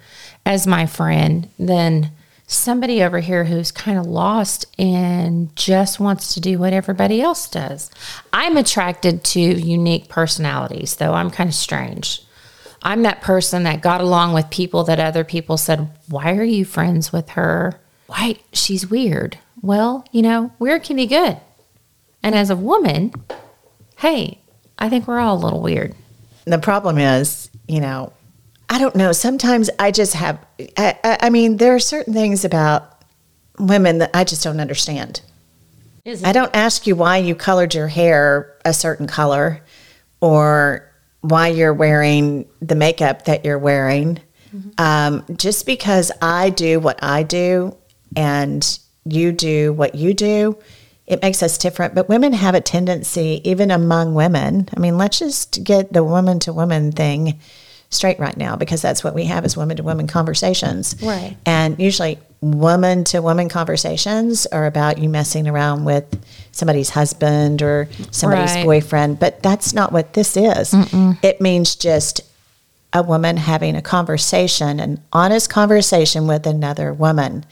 as 0.45 0.67
my 0.67 0.85
friend 0.85 1.49
than 1.57 2.11
somebody 2.47 3.03
over 3.03 3.19
here 3.19 3.43
who's 3.43 3.71
kind 3.71 3.97
of 3.99 4.07
lost 4.07 4.65
and 4.79 5.55
just 5.55 5.99
wants 5.99 6.33
to 6.33 6.41
do 6.41 6.57
what 6.57 6.73
everybody 6.73 7.21
else 7.21 7.47
does. 7.47 7.91
I'm 8.33 8.57
attracted 8.57 9.23
to 9.25 9.39
unique 9.39 10.09
personalities, 10.09 10.95
though 10.95 11.13
I'm 11.13 11.29
kind 11.29 11.47
of 11.47 11.53
strange. 11.53 12.23
I'm 12.81 13.03
that 13.03 13.21
person 13.21 13.63
that 13.63 13.81
got 13.81 14.01
along 14.01 14.33
with 14.33 14.49
people 14.49 14.83
that 14.85 14.99
other 14.99 15.23
people 15.23 15.57
said, 15.57 15.89
Why 16.07 16.35
are 16.35 16.43
you 16.43 16.65
friends 16.65 17.13
with 17.13 17.29
her? 17.29 17.79
Why? 18.07 18.37
She's 18.51 18.89
weird. 18.89 19.37
Well, 19.61 20.05
you 20.11 20.21
know, 20.21 20.51
weird 20.57 20.83
can 20.83 20.95
be 20.95 21.05
good. 21.05 21.37
And 22.23 22.35
as 22.35 22.49
a 22.49 22.55
woman, 22.55 23.13
hey, 23.97 24.39
I 24.77 24.89
think 24.89 25.07
we're 25.07 25.19
all 25.19 25.37
a 25.37 25.43
little 25.43 25.61
weird. 25.61 25.95
the 26.45 26.57
problem 26.57 26.97
is, 26.97 27.49
you 27.67 27.79
know, 27.79 28.13
I 28.69 28.79
don't 28.79 28.95
know. 28.95 29.11
Sometimes 29.11 29.69
I 29.79 29.91
just 29.91 30.13
have, 30.13 30.43
I, 30.77 30.97
I, 31.03 31.17
I 31.23 31.29
mean, 31.29 31.57
there 31.57 31.75
are 31.75 31.79
certain 31.79 32.13
things 32.13 32.45
about 32.45 33.03
women 33.57 33.99
that 33.99 34.11
I 34.13 34.23
just 34.23 34.43
don't 34.43 34.59
understand. 34.59 35.21
I 36.23 36.31
don't 36.31 36.55
ask 36.55 36.87
you 36.87 36.95
why 36.95 37.17
you 37.17 37.35
colored 37.35 37.75
your 37.75 37.87
hair 37.87 38.57
a 38.65 38.73
certain 38.73 39.05
color 39.05 39.61
or 40.21 40.91
why 41.21 41.49
you're 41.49 41.73
wearing 41.73 42.47
the 42.61 42.75
makeup 42.75 43.25
that 43.25 43.45
you're 43.45 43.59
wearing. 43.59 44.19
Um, 44.79 45.23
just 45.35 45.67
because 45.67 46.11
I 46.21 46.49
do 46.49 46.79
what 46.79 47.03
I 47.03 47.21
do 47.21 47.77
and 48.15 48.79
you 49.05 49.31
do 49.31 49.73
what 49.73 49.93
you 49.93 50.15
do, 50.15 50.57
it 51.09 51.21
makes 51.21 51.41
us 51.43 51.57
different. 51.57 51.95
But 51.95 52.07
women 52.07 52.33
have 52.33 52.55
a 52.55 52.61
tendency, 52.61 53.41
even 53.43 53.71
among 53.71 54.13
women, 54.13 54.69
I 54.75 54.79
mean, 54.79 54.97
let's 54.97 55.19
just 55.19 55.63
get 55.63 55.91
the 55.91 56.03
woman 56.03 56.39
to 56.41 56.53
woman 56.53 56.91
thing 56.91 57.39
straight 57.89 58.19
right 58.19 58.37
now 58.37 58.55
because 58.55 58.83
that's 58.83 59.03
what 59.03 59.15
we 59.15 59.25
have 59.25 59.43
is 59.43 59.57
woman 59.57 59.75
to 59.77 59.83
woman 59.83 60.05
conversations. 60.05 60.95
Right. 61.01 61.35
And 61.47 61.79
usually, 61.79 62.19
woman 62.41 63.03
to 63.05 63.21
woman 63.21 63.49
conversations 63.49 64.45
are 64.45 64.67
about 64.67 64.99
you 64.99 65.09
messing 65.09 65.47
around 65.47 65.83
with 65.85 66.05
somebody's 66.51 66.91
husband 66.91 67.61
or 67.63 67.89
somebody's 68.11 68.53
Right. 68.53 68.63
boyfriend, 68.63 69.19
but 69.19 69.41
that's 69.41 69.73
not 69.73 69.91
what 69.91 70.13
this 70.13 70.37
is. 70.37 70.73
It 71.23 71.41
means 71.41 71.75
just 71.75 72.21
a 72.93 73.01
woman 73.03 73.37
having 73.37 73.75
a 73.75 73.81
conversation, 73.81 74.79
an 74.79 75.01
honest 75.11 75.49
conversation 75.49 76.27
with 76.27 76.45
another 76.47 76.93
woman. 76.93 77.45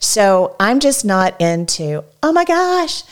So 0.00 0.56
I'm 0.60 0.80
just 0.80 1.04
not 1.04 1.40
into, 1.40 2.04
oh 2.22 2.32
my 2.32 2.44
gosh, 2.44 3.02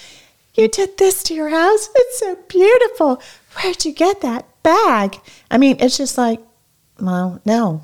you 0.55 0.69
did 0.69 0.97
this 0.99 1.23
to 1.25 1.35
your 1.35 1.49
house. 1.49 1.89
It's 1.95 2.19
so 2.19 2.37
beautiful. 2.49 3.21
Where'd 3.55 3.85
you 3.85 3.93
get 3.93 4.21
that 4.21 4.47
bag? 4.63 5.21
I 5.51 5.59
mean, 5.59 5.77
it's 5.81 5.97
just 5.97 6.17
like, 6.17 6.41
well, 7.01 7.41
no. 7.45 7.83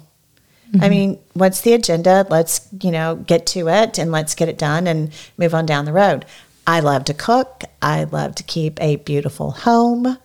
I 0.74 0.76
mm-hmm. 0.76 0.90
mean, 0.90 1.18
what's 1.34 1.60
the 1.60 1.74
agenda? 1.74 2.26
Let's, 2.30 2.66
you 2.80 2.90
know, 2.90 3.16
get 3.16 3.44
to 3.48 3.68
it 3.68 3.98
and 3.98 4.10
let's 4.10 4.34
get 4.34 4.48
it 4.48 4.56
done 4.56 4.86
and 4.86 5.12
move 5.36 5.54
on 5.54 5.66
down 5.66 5.84
the 5.84 5.92
road. 5.92 6.24
I 6.66 6.80
love 6.80 7.04
to 7.06 7.14
cook. 7.14 7.64
I 7.82 8.04
love 8.04 8.36
to 8.36 8.42
keep 8.42 8.80
a 8.80 8.96
beautiful 8.96 9.50
home. 9.50 10.16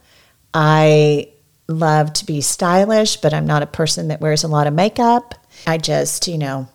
I 0.53 1.29
love 1.67 2.13
to 2.13 2.25
be 2.25 2.39
stylish, 2.39 3.17
but 3.17 3.33
I'm 3.33 3.45
not 3.45 3.63
a 3.63 3.67
person 3.67 4.07
that 4.07 4.21
wears 4.21 4.45
a 4.45 4.47
lot 4.47 4.67
of 4.67 4.73
makeup. 4.73 5.35
I 5.65 5.77
just, 5.77 6.27
you 6.27 6.37
know, 6.37 6.69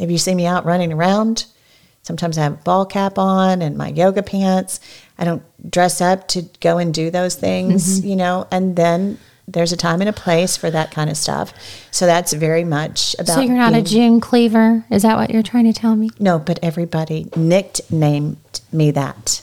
if 0.00 0.10
you 0.10 0.18
see 0.18 0.34
me 0.34 0.46
out 0.46 0.64
running 0.64 0.92
around, 0.92 1.46
sometimes 2.02 2.38
I 2.38 2.42
have 2.42 2.54
a 2.54 2.62
ball 2.62 2.86
cap 2.86 3.18
on 3.18 3.62
and 3.62 3.76
my 3.76 3.88
yoga 3.88 4.22
pants. 4.22 4.80
I 5.18 5.24
don't 5.24 5.42
dress 5.70 6.00
up 6.00 6.28
to 6.28 6.42
go 6.60 6.78
and 6.78 6.92
do 6.92 7.10
those 7.10 7.34
things, 7.34 7.98
mm-hmm. 7.98 8.08
you 8.08 8.16
know, 8.16 8.46
and 8.50 8.76
then 8.76 9.18
there's 9.46 9.72
a 9.72 9.76
time 9.76 10.00
and 10.00 10.08
a 10.08 10.12
place 10.12 10.56
for 10.56 10.70
that 10.70 10.90
kind 10.90 11.10
of 11.10 11.16
stuff. 11.16 11.52
So 11.90 12.06
that's 12.06 12.32
very 12.32 12.64
much 12.64 13.14
about 13.18 13.34
So 13.34 13.40
you're 13.40 13.56
not 13.56 13.74
a 13.74 13.82
June 13.82 14.20
cleaver? 14.20 14.84
Is 14.90 15.02
that 15.02 15.16
what 15.16 15.30
you're 15.30 15.42
trying 15.42 15.64
to 15.64 15.72
tell 15.72 15.96
me? 15.96 16.10
no, 16.18 16.38
but 16.38 16.58
everybody 16.62 17.28
nicknamed 17.36 18.60
me 18.72 18.90
that. 18.92 19.42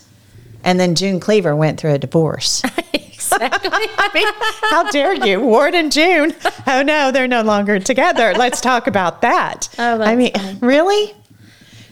And 0.64 0.78
then 0.80 0.94
June 0.94 1.20
Cleaver 1.20 1.54
went 1.54 1.78
through 1.78 1.94
a 1.94 1.98
divorce. 1.98 2.62
exactly. 3.40 3.70
I 3.72 4.10
mean, 4.14 4.26
how 4.70 4.90
dare 4.90 5.14
you? 5.26 5.40
Ward 5.40 5.74
and 5.74 5.90
June. 5.92 6.34
Oh 6.66 6.82
no, 6.82 7.10
they're 7.10 7.28
no 7.28 7.42
longer 7.42 7.78
together. 7.78 8.34
Let's 8.34 8.60
talk 8.60 8.86
about 8.86 9.22
that. 9.22 9.68
Oh, 9.78 10.02
I 10.02 10.16
mean, 10.16 10.32
funny. 10.32 10.58
really? 10.60 11.14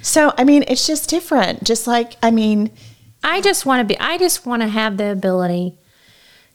So, 0.02 0.32
I 0.38 0.44
mean, 0.44 0.64
it's 0.68 0.86
just 0.86 1.10
different. 1.10 1.64
Just 1.64 1.86
like, 1.86 2.16
I 2.22 2.30
mean, 2.30 2.70
I 3.24 3.40
just 3.40 3.66
want 3.66 3.80
to 3.80 3.84
be, 3.94 3.98
I 3.98 4.18
just 4.18 4.46
want 4.46 4.62
to 4.62 4.68
have 4.68 4.96
the 4.98 5.10
ability 5.10 5.74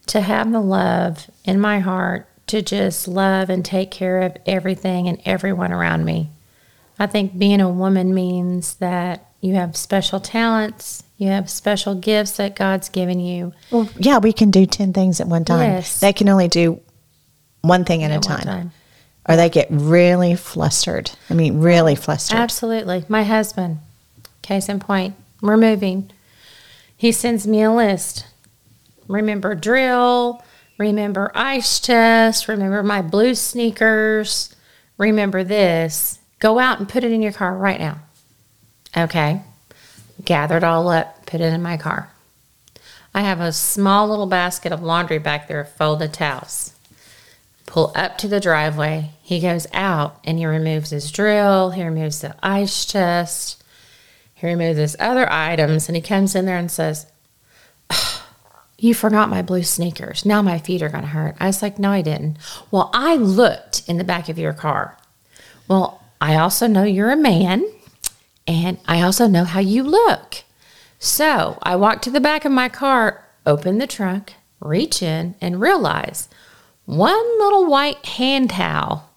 to 0.07 0.21
have 0.21 0.51
the 0.51 0.61
love 0.61 1.29
in 1.43 1.59
my 1.59 1.79
heart 1.79 2.27
to 2.47 2.61
just 2.61 3.07
love 3.07 3.49
and 3.49 3.63
take 3.63 3.91
care 3.91 4.21
of 4.21 4.37
everything 4.45 5.07
and 5.07 5.21
everyone 5.25 5.71
around 5.71 6.05
me. 6.05 6.29
I 6.99 7.07
think 7.07 7.37
being 7.37 7.61
a 7.61 7.69
woman 7.69 8.13
means 8.13 8.75
that 8.75 9.30
you 9.41 9.55
have 9.55 9.75
special 9.75 10.19
talents, 10.19 11.03
you 11.17 11.27
have 11.27 11.49
special 11.49 11.95
gifts 11.95 12.37
that 12.37 12.55
God's 12.55 12.89
given 12.89 13.19
you. 13.19 13.53
well, 13.71 13.89
yeah, 13.97 14.19
we 14.19 14.31
can 14.33 14.49
do 14.51 14.65
10 14.65 14.93
things 14.93 15.19
at 15.19 15.27
one 15.27 15.43
time. 15.45 15.59
Yes. 15.69 15.99
They 15.99 16.13
can 16.13 16.29
only 16.29 16.47
do 16.47 16.79
one 17.61 17.85
thing 17.85 18.03
at, 18.03 18.11
At 18.11 18.25
a 18.25 18.27
time. 18.27 18.41
time. 18.41 18.71
Or 19.27 19.35
they 19.35 19.49
get 19.49 19.67
really 19.69 20.35
flustered. 20.35 21.11
I 21.29 21.33
mean, 21.35 21.59
really 21.59 21.95
flustered. 21.95 22.39
Absolutely. 22.39 23.05
My 23.07 23.23
husband, 23.23 23.79
case 24.41 24.67
in 24.67 24.79
point, 24.79 25.15
we're 25.41 25.57
moving. 25.57 26.09
He 26.97 27.11
sends 27.11 27.45
me 27.45 27.61
a 27.61 27.71
list. 27.71 28.25
Remember 29.07 29.53
drill, 29.55 30.43
remember 30.77 31.31
ice 31.35 31.79
chest, 31.79 32.47
remember 32.47 32.81
my 32.81 33.01
blue 33.01 33.35
sneakers, 33.35 34.55
remember 34.97 35.43
this. 35.43 36.19
Go 36.39 36.57
out 36.59 36.79
and 36.79 36.87
put 36.89 37.03
it 37.03 37.11
in 37.11 37.21
your 37.21 37.31
car 37.33 37.55
right 37.55 37.79
now. 37.79 37.99
Okay. 38.95 39.41
Gather 40.23 40.57
it 40.57 40.63
all 40.63 40.89
up, 40.89 41.25
put 41.25 41.41
it 41.41 41.53
in 41.53 41.61
my 41.61 41.77
car. 41.77 42.11
I 43.13 43.21
have 43.21 43.41
a 43.41 43.51
small 43.51 44.07
little 44.07 44.27
basket 44.27 44.71
of 44.71 44.83
laundry 44.83 45.17
back 45.17 45.47
there 45.47 45.61
of 45.61 45.71
folded 45.73 46.13
towels 46.13 46.73
pull 47.71 47.93
up 47.95 48.17
to 48.17 48.27
the 48.27 48.41
driveway. 48.41 49.09
He 49.21 49.39
goes 49.39 49.65
out 49.71 50.19
and 50.25 50.37
he 50.37 50.45
removes 50.45 50.89
his 50.89 51.09
drill, 51.09 51.71
he 51.71 51.81
removes 51.81 52.19
the 52.19 52.35
ice 52.43 52.85
chest, 52.85 53.63
he 54.35 54.45
removes 54.45 54.77
his 54.77 54.97
other 54.99 55.31
items, 55.31 55.87
and 55.87 55.95
he 55.95 56.01
comes 56.01 56.35
in 56.35 56.45
there 56.45 56.57
and 56.57 56.69
says, 56.69 57.05
"Ugh, 57.89 58.21
You 58.77 58.93
forgot 58.93 59.29
my 59.29 59.41
blue 59.41 59.63
sneakers. 59.63 60.25
Now 60.25 60.41
my 60.41 60.59
feet 60.59 60.81
are 60.81 60.89
going 60.89 61.03
to 61.03 61.09
hurt. 61.09 61.35
I 61.39 61.47
was 61.47 61.61
like, 61.61 61.79
No, 61.79 61.91
I 61.91 62.01
didn't. 62.01 62.37
Well, 62.71 62.89
I 62.93 63.15
looked 63.15 63.83
in 63.87 63.97
the 63.97 64.03
back 64.03 64.27
of 64.27 64.37
your 64.37 64.53
car. 64.53 64.97
Well, 65.69 66.03
I 66.19 66.35
also 66.35 66.67
know 66.67 66.83
you're 66.83 67.11
a 67.11 67.15
man, 67.15 67.63
and 68.47 68.77
I 68.85 69.01
also 69.01 69.27
know 69.27 69.43
how 69.43 69.59
you 69.59 69.83
look. 69.83 70.43
So 70.99 71.57
I 71.63 71.75
walk 71.75 72.01
to 72.03 72.11
the 72.11 72.19
back 72.19 72.45
of 72.45 72.51
my 72.51 72.69
car, 72.69 73.25
open 73.45 73.77
the 73.77 73.87
trunk, 73.87 74.35
reach 74.59 75.01
in, 75.01 75.35
and 75.41 75.59
realize 75.59 76.29
one 76.85 77.39
little 77.39 77.65
white 77.65 78.05
hand 78.05 78.51
towel 78.51 79.09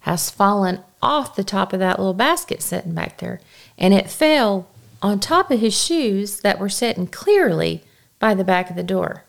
has 0.00 0.30
fallen 0.30 0.80
off 1.02 1.36
the 1.36 1.44
top 1.44 1.72
of 1.72 1.78
that 1.80 1.98
little 1.98 2.14
basket 2.14 2.62
sitting 2.62 2.94
back 2.94 3.18
there, 3.18 3.40
and 3.78 3.94
it 3.94 4.10
fell 4.10 4.68
on 5.02 5.18
top 5.18 5.50
of 5.50 5.60
his 5.60 5.78
shoes 5.78 6.40
that 6.40 6.58
were 6.58 6.68
sitting 6.68 7.06
clearly 7.06 7.82
by 8.18 8.34
the 8.34 8.44
back 8.44 8.70
of 8.70 8.76
the 8.76 8.82
door. 8.82 9.24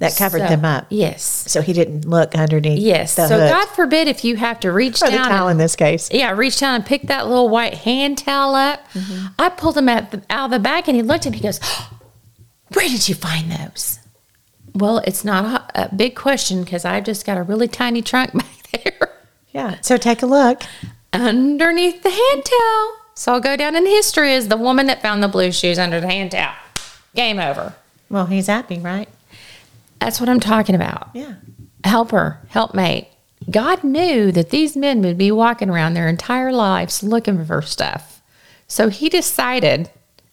That 0.00 0.16
covered 0.16 0.40
So- 0.42 0.48
them 0.48 0.64
up. 0.64 0.86
Yes. 0.90 1.22
So 1.46 1.62
he 1.62 1.72
didn't 1.72 2.04
look 2.08 2.34
underneath 2.34 2.78
Yes. 2.80 3.12
so 3.14 3.28
hood. 3.28 3.50
God 3.50 3.66
forbid 3.68 4.08
if 4.08 4.24
you 4.24 4.36
have 4.36 4.58
to 4.60 4.72
reach 4.72 5.00
or 5.02 5.06
the 5.06 5.12
down 5.12 5.28
towel 5.28 5.48
and 5.48 5.52
in 5.60 5.64
this 5.64 5.76
case. 5.76 6.08
yeah, 6.12 6.30
reach 6.32 6.58
down 6.58 6.74
and 6.74 6.84
pick 6.86 7.02
that 7.02 7.28
little 7.28 7.48
white 7.48 7.74
hand 7.74 8.18
towel 8.18 8.54
up. 8.54 8.80
Mm-hmm. 8.94 9.26
I 9.38 9.48
pulled 9.50 9.76
him 9.78 9.86
the, 9.86 10.22
out 10.28 10.46
of 10.46 10.50
the 10.50 10.58
back 10.58 10.88
and 10.88 10.96
he 10.96 11.02
looked 11.02 11.26
at 11.26 11.32
me 11.32 11.38
he 11.38 11.42
goes, 11.44 11.60
Where 12.74 12.88
did 12.88 13.08
you 13.08 13.14
find 13.14 13.50
those? 13.52 13.98
Well, 14.74 14.98
it's 15.06 15.24
not 15.24 15.70
a, 15.74 15.84
a 15.86 15.94
big 15.94 16.14
question 16.16 16.62
because 16.64 16.84
I've 16.84 17.04
just 17.04 17.26
got 17.26 17.36
a 17.38 17.42
really 17.42 17.68
tiny 17.68 18.02
trunk 18.02 18.32
back 18.34 18.70
there 18.84 19.08
Yeah. 19.52 19.76
So 19.82 19.96
take 19.96 20.22
a 20.22 20.26
look. 20.26 20.62
underneath 21.12 22.02
the 22.02 22.10
hand 22.10 22.44
towel. 22.44 22.96
So 23.14 23.32
I'll 23.34 23.40
go 23.40 23.56
down 23.56 23.76
in 23.76 23.84
history 23.84 24.32
as 24.34 24.48
the 24.48 24.56
woman 24.56 24.86
that 24.86 25.02
found 25.02 25.22
the 25.22 25.28
blue 25.28 25.52
shoes 25.52 25.78
under 25.78 26.00
the 26.00 26.06
hand 26.06 26.30
towel. 26.30 26.54
Game 27.14 27.38
over. 27.38 27.74
Well, 28.08 28.26
he's 28.26 28.46
happy, 28.46 28.78
right? 28.78 29.08
That's 30.00 30.20
what 30.20 30.28
I'm 30.28 30.40
talking 30.40 30.74
about. 30.74 31.10
Yeah. 31.14 31.34
Helper, 31.84 32.40
helpmate. 32.48 33.08
God 33.50 33.82
knew 33.84 34.30
that 34.32 34.50
these 34.50 34.76
men 34.76 35.02
would 35.02 35.16
be 35.18 35.30
walking 35.30 35.70
around 35.70 35.94
their 35.94 36.08
entire 36.08 36.52
lives 36.52 37.02
looking 37.02 37.44
for 37.44 37.62
stuff. 37.62 38.22
So 38.68 38.88
he 38.88 39.08
decided 39.08 39.90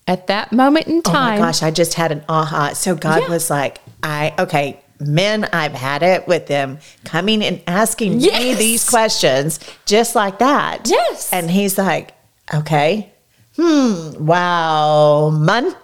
at 0.07 0.27
that 0.27 0.51
moment 0.51 0.87
in 0.87 1.01
time. 1.01 1.37
Oh 1.37 1.41
my 1.41 1.47
gosh, 1.47 1.63
I 1.63 1.71
just 1.71 1.93
had 1.95 2.11
an 2.11 2.23
aha. 2.29 2.73
So 2.73 2.95
God 2.95 3.23
Yeah. 3.23 3.29
was 3.29 3.49
like, 3.49 3.79
I, 4.03 4.33
okay, 4.39 4.79
men, 4.99 5.45
I've 5.53 5.73
had 5.73 6.03
it 6.03 6.27
with 6.27 6.47
them 6.47 6.79
coming 7.05 7.43
and 7.43 7.61
asking 7.67 8.17
me 8.17 8.53
these 8.55 8.87
questions 8.89 9.59
just 9.85 10.15
like 10.15 10.39
that. 10.39 10.81
Yes. 10.89 11.31
And 11.33 11.49
he's 11.49 11.77
like, 11.77 12.13
okay, 12.53 13.11
hmm, 13.55 14.25
wow, 14.25 15.29
man. 15.29 15.75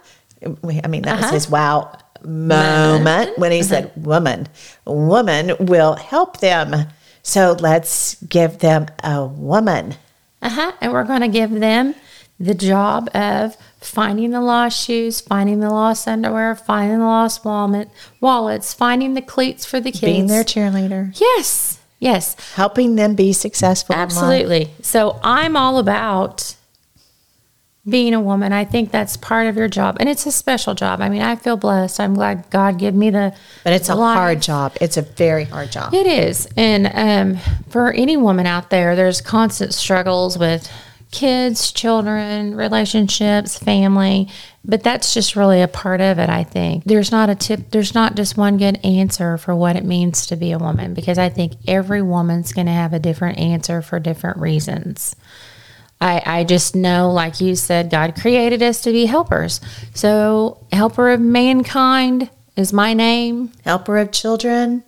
I 0.84 0.88
mean, 0.88 1.04
that 1.04 1.16
was 1.16 1.24
Uh-huh. 1.26 1.34
his 1.34 1.50
wow 1.50 1.98
moment 2.26 3.38
when 3.38 3.52
he 3.52 3.64
said, 3.64 3.92
woman, 3.96 4.48
woman 4.86 5.54
will 5.60 5.96
help 5.96 6.40
them. 6.40 6.88
So 7.22 7.56
let's 7.60 8.16
give 8.24 8.60
them 8.60 8.88
a 9.04 9.26
woman. 9.26 9.96
Uh-huh. 10.42 10.74
And 10.82 10.92
we're 10.92 11.06
going 11.06 11.22
to 11.22 11.28
give 11.30 11.52
them 11.52 11.96
the 12.40 12.54
job 12.54 13.10
of 13.16 13.56
finding 13.80 14.32
the 14.32 14.42
lost 14.42 14.84
shoes, 14.86 15.22
finding 15.22 15.60
the 15.60 15.70
lost 15.70 16.08
underwear, 16.08 16.56
finding 16.56 17.00
the 17.00 17.06
lost 17.06 17.46
wallet, 17.46 17.90
wallets, 18.20 18.74
finding 18.74 19.14
the 19.14 19.22
cleats 19.22 19.66
for 19.66 19.80
the 19.80 19.92
kids. 19.92 20.02
Being 20.02 20.28
their 20.28 20.44
cheerleader, 20.44 21.18
Yes. 21.20 21.80
Yes. 22.00 22.36
helping 22.56 22.96
them 22.96 23.16
be 23.16 23.32
successful. 23.32 23.96
Absolutely. 23.96 24.72
So 24.82 25.20
I'm 25.24 25.56
all 25.56 25.78
about 25.78 26.56
being 27.88 28.14
a 28.14 28.22
woman. 28.22 28.54
I 28.54 28.64
think 28.64 28.92
that's 28.92 29.18
part 29.18 29.48
of 29.48 29.58
your 29.58 29.68
job, 29.68 29.98
and 30.00 30.08
it's 30.08 30.26
a 30.26 30.32
special 30.32 30.74
job. 30.74 31.02
I 31.02 31.10
mean, 31.10 31.22
I 31.22 31.36
feel 31.36 31.58
blessed. 31.58 32.00
I'm 32.00 32.14
glad 32.14 32.50
God 32.50 32.80
gave 32.80 32.94
me 32.94 33.10
the. 33.10 33.36
But 33.64 33.74
it's 33.74 33.90
a 33.90 33.96
life. 33.96 34.16
hard 34.16 34.42
job. 34.42 34.78
It's 34.80 34.98
a 34.98 35.02
very 35.02 35.46
hard 35.46 35.72
job. 35.72 35.94
It 35.94 36.08
is, 36.08 36.48
and 36.56 36.92
um, 36.94 37.42
for 37.70 37.92
any 37.92 38.18
woman 38.18 38.46
out 38.46 38.70
there, 38.70 38.96
there's 38.96 39.22
constant 39.22 39.74
struggles 39.74 40.38
with 40.38 40.70
kids, 41.12 41.72
children, 41.72 42.56
relationships, 42.56 43.58
family. 43.58 44.30
But 44.66 44.82
that's 44.82 45.14
just 45.14 45.36
really 45.36 45.62
a 45.62 45.68
part 45.68 46.02
of 46.02 46.20
it. 46.20 46.30
I 46.30 46.44
think 46.44 46.86
there's 46.86 47.12
not 47.12 47.30
a 47.30 47.36
tip. 47.36 47.70
There's 47.72 47.94
not 47.94 48.16
just 48.16 48.38
one 48.38 48.58
good 48.58 48.84
answer 48.84 49.38
for 49.38 49.54
what 49.56 49.76
it 49.76 49.84
means 49.84 50.26
to 50.28 50.36
be 50.36 50.52
a 50.52 50.58
woman 50.58 50.94
because 50.94 51.18
I 51.18 51.30
think 51.30 51.54
every 51.68 52.02
woman's 52.02 52.54
going 52.54 52.68
to 52.68 52.74
have 52.74 52.94
a 52.94 53.00
different 53.00 53.40
answer 53.40 53.82
for 53.82 54.00
different 54.00 54.38
reasons. 54.38 55.16
I, 56.04 56.22
I 56.40 56.44
just 56.44 56.76
know, 56.76 57.12
like 57.12 57.40
you 57.40 57.56
said, 57.56 57.90
God 57.90 58.16
created 58.20 58.62
us 58.62 58.82
to 58.82 58.92
be 58.92 59.06
helpers. 59.06 59.62
So, 59.94 60.58
helper 60.74 61.12
of 61.12 61.22
mankind 61.22 62.30
is 62.58 62.74
my 62.74 62.94
name. 62.94 63.52
Helper 63.64 63.98
of 63.98 64.12
children, 64.12 64.84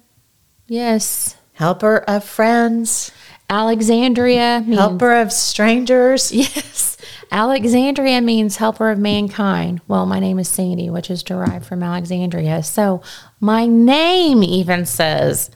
Yes. 0.67 1.37
helper 1.53 1.99
of 2.07 2.23
friends, 2.25 3.11
Alexandria 3.49 4.61
means 4.65 4.77
helper 4.79 5.13
of 5.15 5.31
strangers. 5.31 6.31
yes. 6.33 6.97
Alexandria 7.31 8.19
means 8.21 8.57
helper 8.57 8.89
of 8.89 8.99
mankind. 8.99 9.81
Well, 9.87 10.05
my 10.05 10.19
name 10.19 10.37
is 10.37 10.49
Sandy, 10.49 10.89
which 10.89 11.09
is 11.09 11.23
derived 11.23 11.65
from 11.65 11.81
Alexandria. 11.81 12.61
So 12.63 13.01
my 13.39 13.65
name 13.65 14.43
even 14.43 14.85
says 14.85 15.49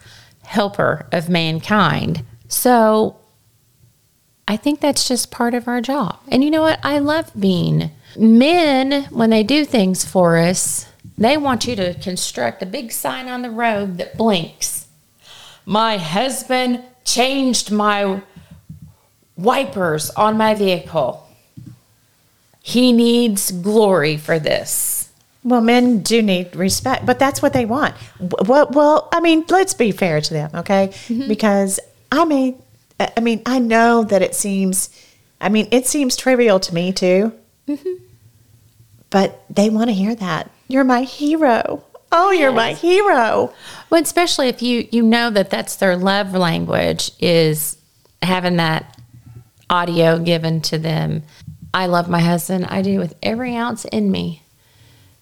helper 0.44 1.08
of 1.12 1.30
mankind. 1.30 2.24
So 2.48 3.18
I 4.50 4.58
think 4.58 4.80
that's 4.80 5.08
just 5.08 5.30
part 5.30 5.54
of 5.54 5.68
our 5.68 5.80
job. 5.80 6.18
And 6.28 6.44
you 6.44 6.50
know 6.50 6.64
what? 6.64 6.80
I 6.82 6.98
love 6.98 7.32
being 7.40 7.92
men 8.18 9.04
when 9.12 9.30
they 9.30 9.44
do 9.44 9.64
things 9.64 10.04
for 10.04 10.38
us. 10.38 10.88
They 11.20 11.38
want 11.38 11.68
you 11.68 11.76
to 11.76 11.94
construct 11.94 12.64
a 12.64 12.66
big 12.66 12.92
sign 12.92 13.28
on 13.28 13.44
the 13.44 13.52
road 13.52 14.00
that 14.00 14.18
blinks. 14.18 14.88
My 15.68 15.98
husband 15.98 16.84
changed 17.06 17.72
my 17.72 18.24
wipers 19.38 20.10
on 20.12 20.36
my 20.36 20.56
vehicle. 20.56 21.28
He 22.64 22.92
needs 22.92 23.52
glory 23.52 24.18
for 24.18 24.40
this. 24.40 25.12
Well, 25.44 25.62
men 25.62 26.02
do 26.02 26.24
need 26.24 26.56
respect, 26.56 27.06
but 27.06 27.20
that's 27.20 27.44
what 27.44 27.54
they 27.54 27.66
want. 27.66 27.94
Well, 28.20 28.68
well, 28.72 29.10
I 29.14 29.20
mean, 29.20 29.46
let's 29.50 29.76
be 29.76 29.92
fair 29.92 30.22
to 30.22 30.34
them, 30.34 30.50
okay? 30.56 30.88
Mm-hmm. 31.08 31.28
Because 31.28 31.80
I 32.12 32.26
mean, 32.26 32.60
I 33.00 33.20
mean, 33.22 33.42
I 33.46 33.60
know 33.60 34.04
that 34.04 34.22
it 34.22 34.36
seems, 34.36 34.90
I 35.40 35.50
mean, 35.50 35.68
it 35.72 35.88
seems 35.88 36.16
trivial 36.16 36.60
to 36.60 36.74
me 36.74 36.92
too, 36.92 37.34
mm-hmm. 37.68 38.04
but 39.10 39.44
they 39.50 39.70
want 39.70 39.90
to 39.90 39.94
hear 39.94 40.16
that. 40.16 40.52
You're 40.68 40.84
my 40.84 41.04
hero. 41.04 41.84
Oh, 42.12 42.32
you're 42.32 42.52
my 42.52 42.74
hero. 42.74 43.54
Well, 43.90 44.02
especially 44.02 44.50
if 44.50 44.62
you 44.62 44.88
you 44.92 45.04
know 45.04 45.30
that 45.30 45.52
that's 45.52 45.76
their 45.76 45.96
love 45.96 46.34
language 46.34 47.12
is 47.20 47.78
having 48.24 48.58
that 48.58 49.00
audio 49.70 50.18
given 50.18 50.62
to 50.62 50.78
them. 50.78 51.24
I 51.74 51.86
love 51.86 52.10
my 52.10 52.20
husband. 52.20 52.66
I 52.66 52.82
do 52.82 53.00
with 53.00 53.16
every 53.22 53.56
ounce 53.56 53.86
in 53.86 54.12
me. 54.12 54.42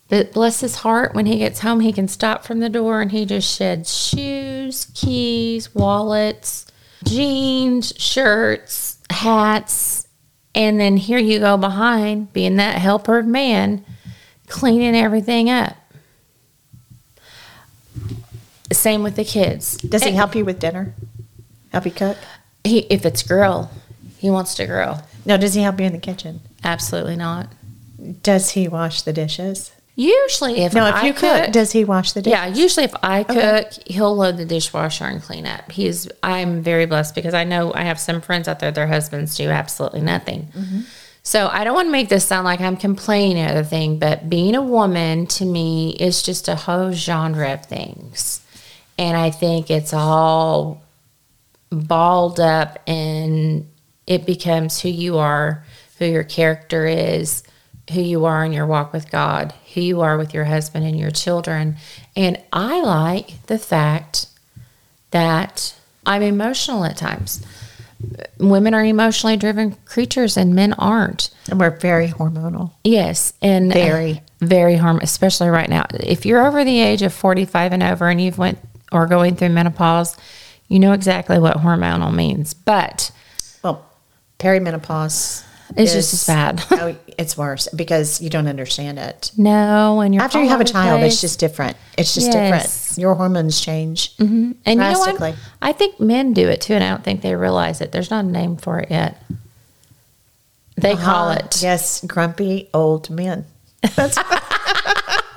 But 0.09 0.31
bless 0.31 0.61
his 0.61 0.75
heart, 0.77 1.13
when 1.13 1.25
he 1.25 1.39
gets 1.39 1.59
home, 1.59 1.81
he 1.81 1.91
can 1.91 2.07
stop 2.07 2.45
from 2.45 2.59
the 2.59 2.69
door 2.69 3.01
and 3.01 3.11
he 3.11 3.25
just 3.25 3.53
sheds 3.53 3.93
shoes, 3.93 4.87
keys, 4.93 5.75
wallets, 5.75 6.65
jeans, 7.03 7.93
shirts, 7.97 8.99
hats. 9.09 10.07
And 10.55 10.79
then 10.79 10.97
here 10.97 11.19
you 11.19 11.39
go 11.39 11.55
behind, 11.57 12.33
being 12.33 12.55
that 12.55 12.79
helper 12.79 13.21
man, 13.21 13.85
cleaning 14.47 14.95
everything 14.95 15.49
up. 15.49 15.75
Same 18.71 19.03
with 19.03 19.15
the 19.15 19.23
kids. 19.23 19.77
Does 19.77 20.03
he 20.03 20.11
help 20.11 20.35
you 20.35 20.43
with 20.43 20.59
dinner? 20.59 20.93
Help 21.71 21.85
you 21.85 21.91
cook? 21.91 22.17
He, 22.63 22.79
if 22.89 23.05
it's 23.05 23.23
grill, 23.23 23.69
he 24.17 24.29
wants 24.29 24.55
to 24.55 24.65
grill. 24.65 25.01
No, 25.25 25.37
does 25.37 25.53
he 25.53 25.61
help 25.61 25.79
you 25.79 25.85
in 25.85 25.93
the 25.93 25.99
kitchen? 25.99 26.41
Absolutely 26.63 27.15
not. 27.15 27.49
Does 28.23 28.51
he 28.51 28.67
wash 28.67 29.01
the 29.03 29.13
dishes? 29.13 29.71
Usually, 29.99 30.59
if 30.59 30.75
No, 30.75 30.85
if 30.85 30.93
I 30.93 31.07
you 31.07 31.13
cook, 31.13 31.51
does 31.51 31.71
he 31.71 31.83
wash 31.83 32.11
the 32.11 32.21
dishes? 32.21 32.37
yeah, 32.37 32.45
usually 32.45 32.83
if 32.83 32.93
I 33.01 33.23
cook, 33.23 33.71
he'll 33.87 34.15
load 34.15 34.37
the 34.37 34.45
dishwasher 34.45 35.05
and 35.05 35.19
clean 35.23 35.47
up. 35.47 35.71
He's 35.71 36.07
I'm 36.21 36.61
very 36.61 36.85
blessed 36.85 37.15
because 37.15 37.33
I 37.33 37.45
know 37.45 37.73
I 37.73 37.81
have 37.81 37.99
some 37.99 38.21
friends 38.21 38.47
out 38.47 38.59
there 38.59 38.71
their 38.71 38.85
husbands 38.85 39.35
do 39.35 39.49
absolutely 39.49 40.01
nothing. 40.01 40.49
Mm-hmm. 40.55 40.81
So 41.23 41.49
I 41.51 41.63
don't 41.63 41.73
want 41.73 41.87
to 41.87 41.91
make 41.91 42.09
this 42.09 42.25
sound 42.25 42.45
like 42.45 42.61
I'm 42.61 42.77
complaining 42.77 43.43
or 43.43 43.47
anything, 43.49 43.97
but 43.97 44.29
being 44.29 44.53
a 44.53 44.61
woman 44.61 45.25
to 45.27 45.45
me 45.45 45.95
is 45.99 46.21
just 46.21 46.47
a 46.47 46.55
whole 46.55 46.91
genre 46.91 47.53
of 47.53 47.65
things. 47.65 48.41
And 48.99 49.17
I 49.17 49.31
think 49.31 49.71
it's 49.71 49.93
all 49.93 50.83
balled 51.71 52.39
up 52.39 52.79
and 52.87 53.67
it 54.05 54.27
becomes 54.27 54.79
who 54.79 54.89
you 54.89 55.17
are, 55.17 55.65
who 55.97 56.05
your 56.05 56.23
character 56.23 56.85
is, 56.85 57.41
who 57.93 58.01
you 58.01 58.25
are 58.25 58.43
in 58.43 58.51
your 58.53 58.65
walk 58.65 58.91
with 58.93 59.09
God, 59.11 59.53
who 59.73 59.81
you 59.81 60.01
are 60.01 60.17
with 60.17 60.33
your 60.33 60.45
husband 60.45 60.85
and 60.85 60.99
your 60.99 61.11
children. 61.11 61.77
And 62.15 62.41
I 62.51 62.81
like 62.81 63.45
the 63.47 63.57
fact 63.57 64.27
that 65.11 65.73
I'm 66.05 66.21
emotional 66.21 66.83
at 66.83 66.97
times. 66.97 67.45
Women 68.39 68.73
are 68.73 68.83
emotionally 68.83 69.37
driven 69.37 69.75
creatures 69.85 70.37
and 70.37 70.53
men 70.53 70.73
aren't. 70.73 71.29
And 71.49 71.59
we're 71.59 71.77
very 71.77 72.09
hormonal. 72.09 72.71
Yes, 72.83 73.33
and 73.41 73.71
Very. 73.73 74.21
very 74.39 74.75
harm, 74.75 74.99
especially 75.01 75.49
right 75.49 75.69
now. 75.69 75.85
If 75.93 76.25
you're 76.25 76.45
over 76.45 76.63
the 76.63 76.79
age 76.79 77.01
of 77.01 77.13
45 77.13 77.73
and 77.73 77.83
over, 77.83 78.07
and 78.09 78.21
you've 78.21 78.37
went 78.37 78.59
or 78.91 79.07
going 79.07 79.35
through 79.35 79.49
menopause, 79.49 80.15
you 80.67 80.77
know 80.79 80.93
exactly 80.93 81.39
what 81.39 81.57
hormonal 81.57 82.13
means. 82.13 82.53
But 82.53 83.11
Well, 83.63 83.83
perimenopause. 84.39 85.43
It's 85.75 85.91
just 85.93 86.13
as 86.13 86.25
bad. 86.27 86.63
oh, 86.71 86.95
it's 87.17 87.37
worse 87.37 87.67
because 87.75 88.21
you 88.21 88.29
don't 88.29 88.47
understand 88.47 88.97
it. 88.99 89.31
no, 89.37 89.95
when 89.97 90.13
you're 90.13 90.23
After 90.23 90.41
you 90.41 90.49
have 90.49 90.61
a 90.61 90.65
child, 90.65 91.03
it's 91.03 91.19
just 91.19 91.39
different. 91.39 91.75
It's 91.97 92.13
just 92.13 92.27
Yes. 92.27 92.33
different. 92.33 92.97
Your 93.01 93.15
hormones 93.15 93.59
change. 93.59 94.13
and 94.19 94.55
you 94.65 94.75
know 94.75 94.93
drastically. 94.93 95.35
I 95.61 95.73
think 95.73 95.99
men 95.99 96.33
do 96.33 96.47
it 96.47 96.61
too, 96.61 96.73
and 96.73 96.83
I 96.83 96.89
don't 96.89 97.03
think 97.03 97.21
they 97.21 97.35
realize 97.35 97.81
it. 97.81 97.91
There's 97.91 98.09
not 98.09 98.23
a 98.25 98.27
name 98.27 98.55
for 98.55 98.79
it 98.79 98.89
yet. 98.89 99.21
They 100.77 100.95
call 100.95 101.29
Uh-huh. 101.29 101.39
it. 101.43 101.61
Yes, 101.61 102.03
grumpy 102.05 102.69
old 102.73 103.09
men. 103.09 103.45
That's 103.95 104.17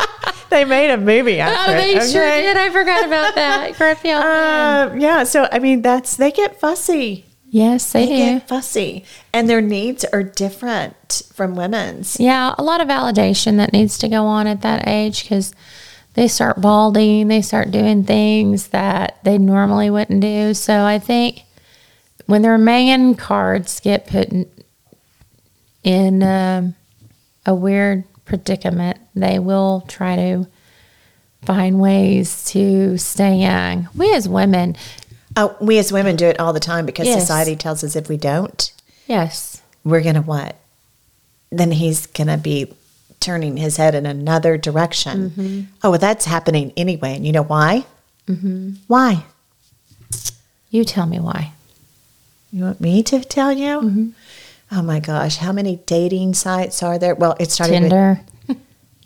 they 0.51 0.65
made 0.65 0.91
a 0.91 0.97
movie 0.97 1.41
after 1.41 1.73
Oh, 1.73 1.75
they 1.77 1.97
it. 1.97 2.11
sure 2.11 2.23
okay? 2.27 2.43
did. 2.43 2.57
I 2.57 2.71
forgot 2.71 3.05
about 3.05 3.35
that. 3.37 3.75
Grumpy 3.77 4.13
old 4.13 4.23
man. 4.25 4.89
Uh, 4.91 4.95
yeah, 4.97 5.25
so 5.25 5.49
I 5.51 5.59
mean, 5.59 5.83
that's 5.83 6.17
they 6.17 6.31
get 6.31 6.61
fussy. 6.61 7.25
Yes, 7.53 7.93
they, 7.93 8.07
They 8.07 8.13
do. 8.13 8.17
get 8.39 8.49
fussy, 8.49 9.05
and 9.33 9.51
their 9.51 9.61
needs 9.61 10.05
are 10.05 10.23
different 10.23 11.23
from 11.35 11.57
women's. 11.57 12.19
Yeah, 12.21 12.55
a 12.57 12.63
lot 12.63 12.81
of 12.81 12.87
validation 12.87 13.57
that 13.57 13.73
needs 13.73 13.99
to 13.99 14.09
go 14.09 14.25
on 14.27 14.47
at 14.47 14.63
that 14.63 14.87
age 14.87 15.25
because 15.25 15.53
they 16.15 16.29
start 16.29 16.61
balding, 16.61 17.27
they 17.27 17.43
start 17.43 17.73
doing 17.73 18.05
things 18.05 18.69
that 18.69 19.19
they 19.25 19.37
normally 19.37 19.91
wouldn't 19.91 20.21
do. 20.21 20.55
So 20.55 20.85
I 20.85 21.01
think 21.01 21.43
when 22.27 22.43
their 22.43 22.59
man 22.59 23.17
cards 23.17 23.81
get 23.81 24.07
put 24.07 24.29
in, 24.29 24.49
in 25.83 26.23
um, 26.23 26.77
a 27.45 27.55
weird 27.55 28.05
predicament, 28.25 28.99
they 29.17 29.41
will 29.41 29.81
try 29.89 30.15
to 30.15 30.47
find 31.45 31.81
ways 31.81 32.45
to 32.51 32.97
stay 32.97 33.39
young. 33.39 33.89
We 33.97 34.15
as 34.15 34.29
women, 34.29 34.77
Oh, 35.37 35.57
we 35.61 35.79
as 35.79 35.93
women 35.93 36.17
do 36.17 36.27
it 36.27 36.41
all 36.41 36.53
the 36.53 36.61
time 36.61 36.87
because 36.87 37.07
Yes. 37.07 37.21
society 37.21 37.55
tells 37.57 37.85
us 37.85 37.95
if 37.97 38.09
we 38.09 38.17
don't, 38.17 38.73
yes, 39.07 39.63
we're 39.85 40.03
gonna 40.03 40.23
what? 40.23 40.57
Then 41.51 41.73
he's 41.73 42.07
gonna 42.07 42.37
be 42.39 42.73
turning 43.21 43.57
his 43.57 43.77
head 43.77 43.95
in 43.95 44.07
another 44.07 44.57
direction. 44.57 45.31
Mm-hmm. 45.31 45.61
Oh, 45.85 45.91
well, 45.91 45.99
that's 45.99 46.25
happening 46.25 46.73
anyway, 46.77 47.15
and 47.17 47.27
you 47.27 47.33
know 47.33 47.43
why? 47.45 47.85
Mm-hmm. 48.27 48.73
Why? 48.87 49.25
you 50.71 50.85
tell 50.85 51.07
me 51.07 51.19
why. 51.19 51.53
You 52.53 52.63
want 52.65 52.81
me 52.81 53.03
to 53.05 53.21
tell 53.21 53.53
you? 53.53 53.81
Mm-hmm. 53.81 54.09
Oh 54.73 54.83
my 54.83 55.01
gosh, 55.01 55.37
how 55.39 55.51
many 55.53 55.77
dating 55.87 56.35
sites 56.35 56.81
are 56.83 56.97
there? 56.99 57.15
Well, 57.17 57.37
it 57.41 57.51
started 57.51 57.83
with 57.83 57.91
Tinder. 57.91 58.21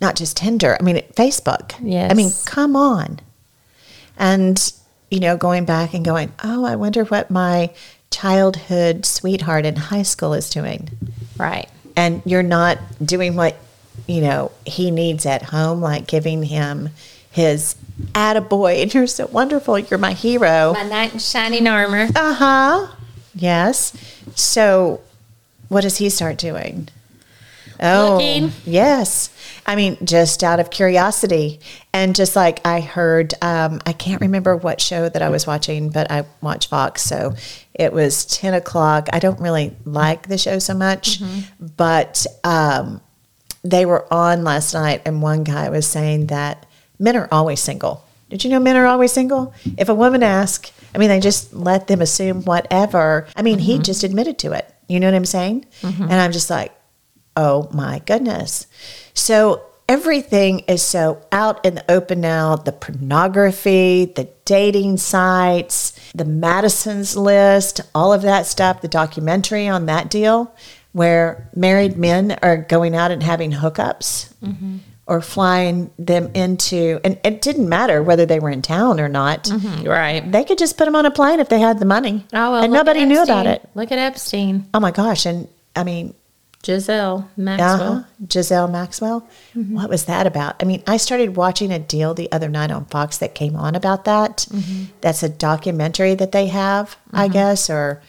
not 0.01 0.15
just 0.17 0.37
Tinder. 0.37 0.77
I 0.79 0.83
mean, 0.83 0.97
Facebook. 1.15 1.73
Yes. 1.83 2.11
I 2.11 2.15
mean, 2.15 2.31
come 2.45 2.77
on. 2.77 3.21
And, 4.19 4.73
you 5.15 5.21
know, 5.21 5.37
going 5.37 5.65
back 5.65 5.95
and 5.95 6.05
going, 6.05 6.33
oh, 6.43 6.65
I 6.65 6.75
wonder 6.75 7.05
what 7.05 7.31
my 7.31 7.71
childhood 8.11 9.07
sweetheart 9.07 9.65
in 9.65 9.77
high 9.77 10.03
school 10.03 10.35
is 10.35 10.51
doing. 10.51 10.89
Right. 11.39 11.69
And 11.95 12.21
you're 12.25 12.43
not 12.43 12.79
doing 13.01 13.37
what, 13.37 13.57
you 14.09 14.21
know, 14.23 14.51
he 14.67 14.91
needs 14.91 15.25
at 15.25 15.43
home, 15.43 15.81
like 15.81 16.09
giving 16.09 16.43
him 16.43 16.91
his 17.31 17.77
attaboy. 18.11 18.83
And 18.83 18.93
you're 18.93 19.07
so 19.07 19.29
wonderful. 19.29 19.79
You're 19.79 20.01
my 20.01 20.15
hero. 20.15 20.73
My 20.73 20.83
knight 20.83 21.13
in 21.13 21.21
shining 21.21 21.69
armor. 21.69 22.09
Uh 22.17 22.35
huh. 22.35 22.87
Yes. 23.37 23.97
So, 24.35 25.01
what 25.69 25.83
does 25.83 25.99
he 25.99 26.11
start 26.11 26.39
doing? 26.39 26.89
Oh, 27.81 28.15
Looking. 28.15 28.53
yes. 28.65 29.31
I 29.67 29.77
mean, 29.77 29.97
just 30.05 30.45
out 30.45 30.61
of 30.61 30.71
curiosity. 30.71 31.61
And 31.93 32.15
just 32.15 32.37
like 32.37 32.65
I 32.67 32.81
heard, 32.81 33.35
um, 33.43 33.81
I 33.87 33.93
can't 33.93 34.21
remember 34.21 34.57
what 34.57 34.81
show 34.81 35.09
that 35.09 35.23
I 35.23 35.29
was 35.31 35.47
watching, 35.47 35.91
but 35.91 36.11
I 36.11 36.25
watch 36.41 36.69
Fox. 36.69 37.03
So 37.03 37.35
it 37.73 37.93
was 37.93 38.25
10 38.27 38.55
o'clock. 38.55 39.09
I 39.13 39.19
don't 39.19 39.41
really 39.41 39.75
like 39.85 40.29
the 40.29 40.39
show 40.39 40.59
so 40.59 40.75
much, 40.75 41.21
but 41.77 42.27
um, 42.45 43.01
they 43.63 43.87
were 43.87 44.13
on 44.13 44.45
last 44.45 44.75
night, 44.75 45.03
and 45.07 45.23
one 45.23 45.45
guy 45.45 45.71
was 45.71 45.87
saying 45.87 46.27
that 46.27 46.67
men 46.99 47.17
are 47.17 47.29
always 47.33 47.61
single. 47.61 48.05
Did 48.31 48.45
you 48.45 48.51
know 48.51 48.59
men 48.61 48.77
are 48.77 48.87
always 48.87 49.13
single? 49.13 49.55
If 49.79 49.89
a 49.89 49.95
woman 49.95 50.23
asks, 50.23 50.73
I 50.95 50.99
mean, 50.99 51.09
they 51.09 51.21
just 51.21 51.53
let 51.55 51.87
them 51.87 52.01
assume 52.01 52.43
whatever. 52.43 53.27
I 53.37 53.43
mean, 53.43 53.59
he 53.59 53.79
just 53.79 54.03
admitted 54.05 54.39
to 54.41 54.53
it. 54.53 54.73
You 54.89 55.01
know 55.01 55.07
what 55.07 55.15
I'm 55.15 55.25
saying? 55.25 55.67
And 55.83 56.13
I'm 56.13 56.33
just 56.33 56.51
like, 56.51 56.73
oh 57.37 57.69
my 57.73 58.01
goodness. 58.07 58.67
So 59.15 59.63
everything 59.89 60.61
is 60.61 60.83
so 60.83 61.23
out 61.31 61.65
in 61.65 61.75
the 61.75 61.91
open 61.91 62.21
now 62.21 62.57
the 62.57 62.73
pornography, 62.73 64.07
the 64.07 64.29
dating 64.45 64.97
sites, 64.97 65.93
the 66.15 66.25
Madison's 66.25 67.17
list, 67.17 67.81
all 67.95 68.13
of 68.13 68.23
that 68.23 68.47
stuff, 68.47 68.81
the 68.81 68.89
documentary 68.89 69.69
on 69.69 69.87
that 69.87 70.11
deal 70.11 70.55
where 70.93 71.51
married 71.57 71.97
men 71.97 72.39
are 72.43 72.57
going 72.57 72.95
out 72.95 73.11
and 73.11 73.23
having 73.23 73.53
hookups. 73.53 74.33
Mm-hmm. 74.43 74.79
Or 75.07 75.21
flying 75.21 75.91
them 75.99 76.31
into, 76.33 76.99
and 77.05 77.21
it 77.23 77.43
didn't 77.43 77.69
matter 77.69 78.03
whether 78.03 78.25
they 78.25 78.41
were 78.41 78.49
in 78.49 78.63
town 78.63 78.99
or 78.99 79.07
not. 79.11 79.45
Mm-hmm, 79.45 79.87
right. 79.87 80.33
They 80.33 80.45
could 80.45 80.57
just 80.57 80.79
put 80.79 80.87
them 80.87 80.97
on 80.97 81.05
a 81.05 81.11
plane 81.11 81.41
if 81.41 81.51
they 81.51 81.61
had 81.61 81.79
the 81.79 81.85
money, 81.85 82.25
Oh, 82.33 82.53
well, 82.53 82.63
and 82.63 82.73
nobody 82.73 83.05
knew 83.05 83.23
about 83.23 83.47
it. 83.47 83.69
Look 83.75 83.93
at 83.93 83.99
Epstein, 83.99 84.67
Oh 84.73 84.81
my 84.81 84.93
gosh! 84.93 85.27
And 85.27 85.47
I 85.77 85.85
mean, 85.85 86.15
Ghislaine 86.65 87.29
Maxwell. 87.37 87.93
uh-huh. 87.93 88.05
Ghislaine 88.27 88.73
Maxwell. 88.73 89.29
Mm-hmm. 89.55 89.75
What 89.75 89.91
was 89.91 90.07
that 90.07 90.27
about? 90.27 90.57
I 90.61 90.65
mean, 90.65 90.83
I 90.87 90.97
started 90.97 91.37
watching 91.37 91.71
a 91.71 91.79
deal 91.79 92.15
the 92.15 92.33
other 92.33 92.49
night 92.49 92.71
on 92.71 92.87
Fox 92.87 93.19
that 93.19 93.35
came 93.35 93.55
on 93.55 93.75
about 93.75 94.07
that. 94.07 94.47
Mm-hmm. 94.51 94.85
That's 95.03 95.23
a 95.23 95.29
documentary 95.29 96.15
that 96.15 96.33
they 96.33 96.47
have, 96.47 96.97
I 97.13 97.25
mm-hmm. 97.25 97.35
guess, 97.35 97.69
or 97.69 98.03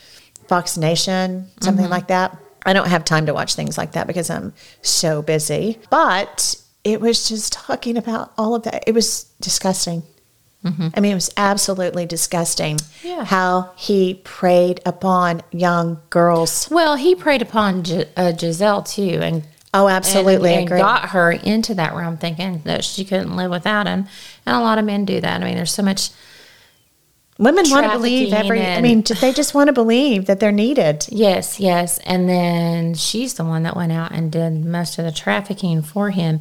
Fox 0.47 0.77
Nation, 0.77 1.49
something 1.61 1.89
like 1.89 2.07
that. 2.07 2.37
I 2.65 2.73
don't 2.73 2.87
have 2.87 3.03
time 3.05 3.25
to 3.27 3.33
watch 3.33 3.55
things 3.55 3.77
like 3.77 3.91
that 3.91 4.07
because 4.07 4.29
I'm 4.29 4.53
so 4.81 5.21
busy. 5.21 5.79
But 5.89 6.55
it 6.83 7.01
was 7.01 7.27
just 7.27 7.53
talking 7.53 7.97
about 7.97 8.31
all 8.37 8.55
of 8.55 8.63
that. 8.63 8.85
It 8.87 8.93
was 8.93 9.25
disgusting. 9.41 10.03
I 10.65 10.99
mean, 10.99 11.12
it 11.12 11.15
was 11.15 11.32
absolutely 11.38 12.06
disgusting 12.08 12.80
Yeah. 13.04 13.23
how 13.25 13.71
he 13.75 14.15
preyed 14.23 14.82
upon 14.86 15.41
young 15.51 15.99
girls. 16.10 16.67
Well, 16.71 16.95
he 16.95 17.13
preyed 17.13 17.41
upon 17.43 17.84
Gi- 17.84 18.06
uh, 18.17 18.32
Ghislaine 18.32 18.84
too, 18.84 19.19
and 19.21 19.43
Oh, 19.78 19.88
absolutely 19.89 20.54
and, 20.54 20.71
and 20.71 20.80
got 20.80 21.10
her 21.10 21.32
into 21.34 21.73
that 21.75 21.93
realm, 21.93 22.15
thinking 22.17 22.62
that 22.63 22.84
she 22.86 23.04
couldn't 23.04 23.36
live 23.36 23.51
without 23.51 23.88
him. 23.88 24.08
And 24.45 24.56
a 24.56 24.62
lot 24.62 24.78
of 24.80 24.86
men 24.86 25.04
do 25.06 25.19
that. 25.19 25.41
I 25.41 25.43
mean, 25.45 25.56
there's 25.56 25.73
so 25.73 25.84
much. 25.84 26.10
Women 27.38 27.65
want 27.69 27.86
to 27.86 27.91
believe 27.91 28.32
every. 28.32 28.65
I 28.65 28.80
mean, 28.80 29.04
they 29.19 29.34
just 29.34 29.54
want 29.54 29.67
to 29.67 29.73
believe 29.73 30.25
that 30.28 30.39
they're 30.39 30.54
needed. 30.54 31.06
Yes, 31.10 31.60
yes. 31.60 31.99
And 32.06 32.30
then 32.30 32.93
she's 32.93 33.34
the 33.34 33.43
one 33.43 33.63
that 33.63 33.75
went 33.75 33.91
out 33.91 34.13
and 34.13 34.32
did 34.32 34.63
most 34.63 34.97
of 34.97 35.04
the 35.04 35.12
trafficking 35.12 35.82
for 35.82 36.12
him. 36.12 36.39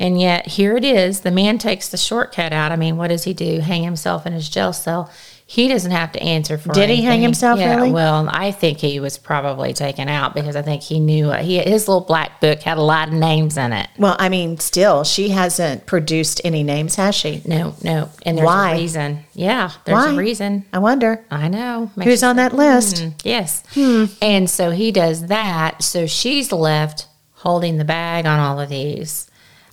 And 0.00 0.18
yet 0.18 0.46
here 0.46 0.76
it 0.78 0.84
is. 0.84 1.20
The 1.20 1.30
man 1.30 1.58
takes 1.58 1.88
the 1.90 1.98
shortcut 1.98 2.52
out. 2.54 2.72
I 2.72 2.76
mean, 2.76 2.96
what 2.96 3.08
does 3.08 3.24
he 3.24 3.34
do? 3.34 3.60
Hang 3.60 3.84
himself 3.84 4.26
in 4.26 4.32
his 4.32 4.48
jail 4.48 4.72
cell. 4.72 5.10
He 5.44 5.66
doesn't 5.68 5.90
have 5.90 6.12
to 6.12 6.22
answer 6.22 6.56
for. 6.58 6.72
Did 6.72 6.90
he 6.90 7.02
hang 7.02 7.20
himself, 7.22 7.58
Yeah, 7.58 7.74
really? 7.74 7.90
Well, 7.90 8.28
I 8.30 8.52
think 8.52 8.78
he 8.78 9.00
was 9.00 9.18
probably 9.18 9.72
taken 9.72 10.08
out 10.08 10.32
because 10.32 10.54
I 10.54 10.62
think 10.62 10.80
he 10.82 11.00
knew 11.00 11.32
he 11.32 11.58
his 11.58 11.88
little 11.88 12.04
black 12.04 12.40
book 12.40 12.60
had 12.62 12.78
a 12.78 12.82
lot 12.82 13.08
of 13.08 13.14
names 13.14 13.56
in 13.56 13.72
it. 13.72 13.88
Well, 13.98 14.14
I 14.20 14.28
mean, 14.28 14.58
still, 14.58 15.02
she 15.02 15.30
hasn't 15.30 15.86
produced 15.86 16.40
any 16.44 16.62
names, 16.62 16.94
has 16.94 17.16
she? 17.16 17.42
No, 17.44 17.74
no, 17.82 18.10
and 18.24 18.38
there's 18.38 18.46
Why? 18.46 18.74
a 18.74 18.78
reason. 18.78 19.24
Yeah, 19.34 19.72
there's 19.86 19.96
Why? 20.06 20.12
a 20.12 20.16
reason. 20.16 20.66
I 20.72 20.78
wonder. 20.78 21.24
I 21.32 21.48
know. 21.48 21.90
Makes 21.96 22.08
Who's 22.10 22.22
on 22.22 22.36
think, 22.36 22.52
that 22.52 22.56
list? 22.56 22.98
"Hmm, 23.02 23.08
yes. 23.24 23.64
And 24.22 24.48
so 24.48 24.70
he 24.70 24.92
does 24.92 25.26
that. 25.26 25.82
So 25.82 26.06
she's 26.06 26.52
left 26.52 27.08
holding 27.34 27.76
the 27.76 27.84
bag 27.84 28.24
on 28.24 28.38
all 28.38 28.60
of 28.60 28.68
these. 28.68 29.26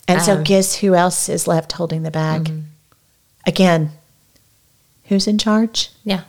And 0.07 0.21
so, 0.21 0.37
Um, 0.37 0.43
guess 0.43 0.75
who 0.75 0.95
else 0.95 1.29
is 1.29 1.47
left 1.47 1.73
holding 1.73 2.03
the 2.03 2.11
bag? 2.11 2.45
Mm-hmm. 2.45 2.59
Again, 3.45 3.91
who's 5.05 5.27
in 5.27 5.37
charge? 5.37 5.89
Yeah, 6.03 6.21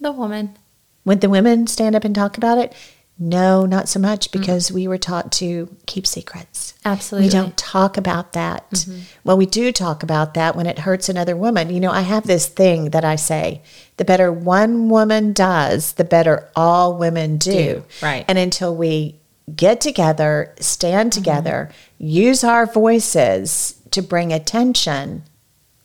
the, 0.00 0.12
woman. 0.12 0.56
Would 1.04 1.20
the 1.20 1.28
women 1.28 1.66
stand 1.66 1.94
up 1.94 2.04
and 2.04 2.14
talk 2.14 2.36
about 2.36 2.58
it? 2.58 2.72
No, 3.18 3.64
not 3.64 3.88
so 3.88 4.00
much 4.00 4.30
mm-hmm. 4.30 4.40
because 4.40 4.72
we 4.72 4.88
were 4.88 4.98
taught 4.98 5.30
to 5.32 5.74
keep 5.86 6.06
secrets. 6.06 6.74
Absolutely. 6.84 7.28
We 7.28 7.32
don't 7.32 7.56
talk 7.56 7.96
about 7.96 8.32
that. 8.32 8.68
Mm-hmm. 8.70 9.00
Well, 9.22 9.36
we 9.36 9.46
do 9.46 9.70
talk 9.70 10.02
about 10.02 10.34
that 10.34 10.56
when 10.56 10.66
it 10.66 10.80
hurts 10.80 11.08
another 11.08 11.36
woman. 11.36 11.70
You 11.70 11.80
know, 11.80 11.92
I 11.92 12.00
have 12.00 12.26
this 12.26 12.46
thing 12.46 12.90
that 12.90 13.04
I 13.04 13.16
say 13.16 13.62
the 13.98 14.04
better 14.04 14.32
one 14.32 14.88
woman 14.88 15.32
does, 15.32 15.92
the 15.92 16.04
better 16.04 16.50
all 16.56 16.96
women 16.96 17.36
do. 17.38 17.52
Do, 17.52 17.84
right. 18.02 18.24
And 18.26 18.36
until 18.36 18.74
we 18.74 19.20
get 19.54 19.80
together, 19.80 20.54
stand 20.58 21.10
mm-hmm. 21.10 21.20
together, 21.20 21.70
use 21.98 22.44
our 22.44 22.66
voices 22.66 23.80
to 23.90 24.02
bring 24.02 24.32
attention 24.32 25.22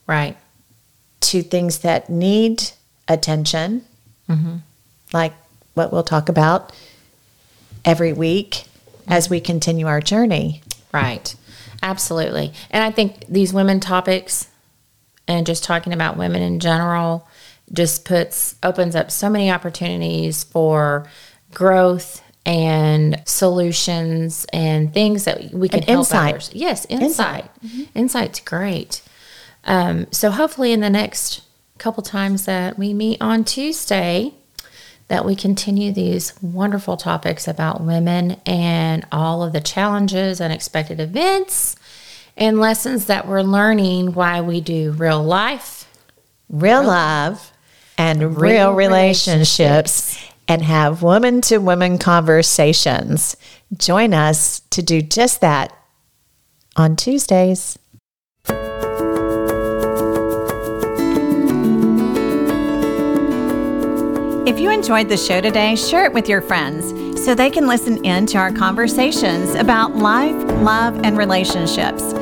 Right. 0.07 0.35
to 1.21 1.43
things 1.43 1.79
that 1.79 2.09
need 2.09 2.63
attention, 3.07 3.85
mm-hmm. 4.27 4.57
like 5.13 5.33
what 5.75 5.91
we'll 5.91 6.03
talk 6.03 6.29
about 6.29 6.71
every 7.85 8.13
week 8.13 8.65
as 9.07 9.29
we 9.29 9.39
continue 9.39 9.87
our 9.87 10.01
journey. 10.01 10.61
Right. 10.91 11.35
Absolutely. 11.83 12.53
And 12.71 12.83
I 12.83 12.91
think 12.91 13.25
these 13.27 13.53
women 13.53 13.79
topics 13.79 14.47
and 15.27 15.45
just 15.45 15.63
talking 15.63 15.93
about 15.93 16.17
women 16.17 16.41
in 16.41 16.59
general 16.59 17.27
just 17.71 18.03
puts 18.03 18.55
opens 18.63 18.95
up 18.95 19.11
so 19.11 19.29
many 19.29 19.51
opportunities 19.51 20.43
for 20.43 21.07
growth 21.53 22.23
and 22.45 23.21
solutions 23.25 24.45
and 24.53 24.93
things 24.93 25.25
that 25.25 25.53
we 25.53 25.69
can 25.69 25.79
And 25.81 25.89
help 25.89 25.99
insight. 25.99 26.33
others. 26.33 26.51
Yes, 26.53 26.85
insight. 26.89 27.49
Insight's 27.93 28.39
great. 28.39 29.01
Um, 29.65 30.07
so 30.11 30.31
hopefully 30.31 30.71
in 30.71 30.79
the 30.79 30.89
next 30.89 31.41
couple 31.77 32.01
times 32.03 32.45
that 32.45 32.77
we 32.77 32.93
meet 32.93 33.21
on 33.21 33.43
Tuesday, 33.43 34.33
that 35.09 35.25
we 35.25 35.35
continue 35.35 35.91
these 35.91 36.33
wonderful 36.41 36.95
topics 36.97 37.47
about 37.47 37.81
women 37.81 38.39
and 38.45 39.05
all 39.11 39.43
of 39.43 39.53
the 39.53 39.61
challenges, 39.61 40.39
unexpected 40.41 40.99
events, 40.99 41.75
and 42.37 42.59
lessons 42.59 43.05
that 43.05 43.27
we're 43.27 43.41
learning 43.41 44.13
why 44.13 44.39
we 44.41 44.61
do 44.61 44.91
real 44.91 45.21
life. 45.23 45.85
Real 46.49 46.83
love 46.83 47.51
and 47.97 48.21
real, 48.21 48.71
Real 48.71 48.73
relationships 48.73 50.17
and 50.49 50.63
have 50.63 51.03
woman 51.03 51.39
to 51.41 51.59
woman 51.59 51.99
conversations. 51.99 53.37
Join 53.77 54.15
us 54.15 54.61
to 54.71 54.81
do 54.81 55.01
just 55.01 55.41
that 55.41 55.71
on 56.75 56.95
Tuesdays. 56.95 57.77
If 64.47 64.59
you 64.59 64.71
enjoyed 64.71 65.07
the 65.09 65.17
show 65.17 65.39
today, 65.39 65.75
share 65.75 66.05
it 66.05 66.13
with 66.13 66.27
your 66.27 66.41
friends 66.41 67.23
so 67.23 67.35
they 67.35 67.51
can 67.51 67.67
listen 67.67 68.03
in 68.03 68.25
to 68.27 68.39
our 68.39 68.51
conversations 68.51 69.53
about 69.53 69.97
life, 69.97 70.35
love, 70.63 70.99
and 71.03 71.15
relationships. 71.15 72.13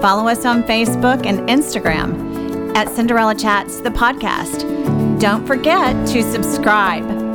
Follow 0.00 0.26
us 0.26 0.44
on 0.44 0.64
Facebook 0.64 1.24
and 1.24 1.48
Instagram 1.48 2.74
at 2.74 2.88
Cinderella 2.88 3.36
Chats, 3.36 3.80
the 3.80 3.90
podcast. 3.90 5.20
Don't 5.20 5.46
forget 5.46 5.94
to 6.08 6.22
subscribe. 6.24 7.25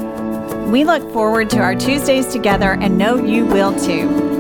We 0.71 0.85
look 0.85 1.11
forward 1.11 1.49
to 1.49 1.59
our 1.59 1.75
Tuesdays 1.75 2.27
together 2.27 2.77
and 2.79 2.97
know 2.97 3.21
you 3.21 3.45
will 3.45 3.77
too. 3.77 4.30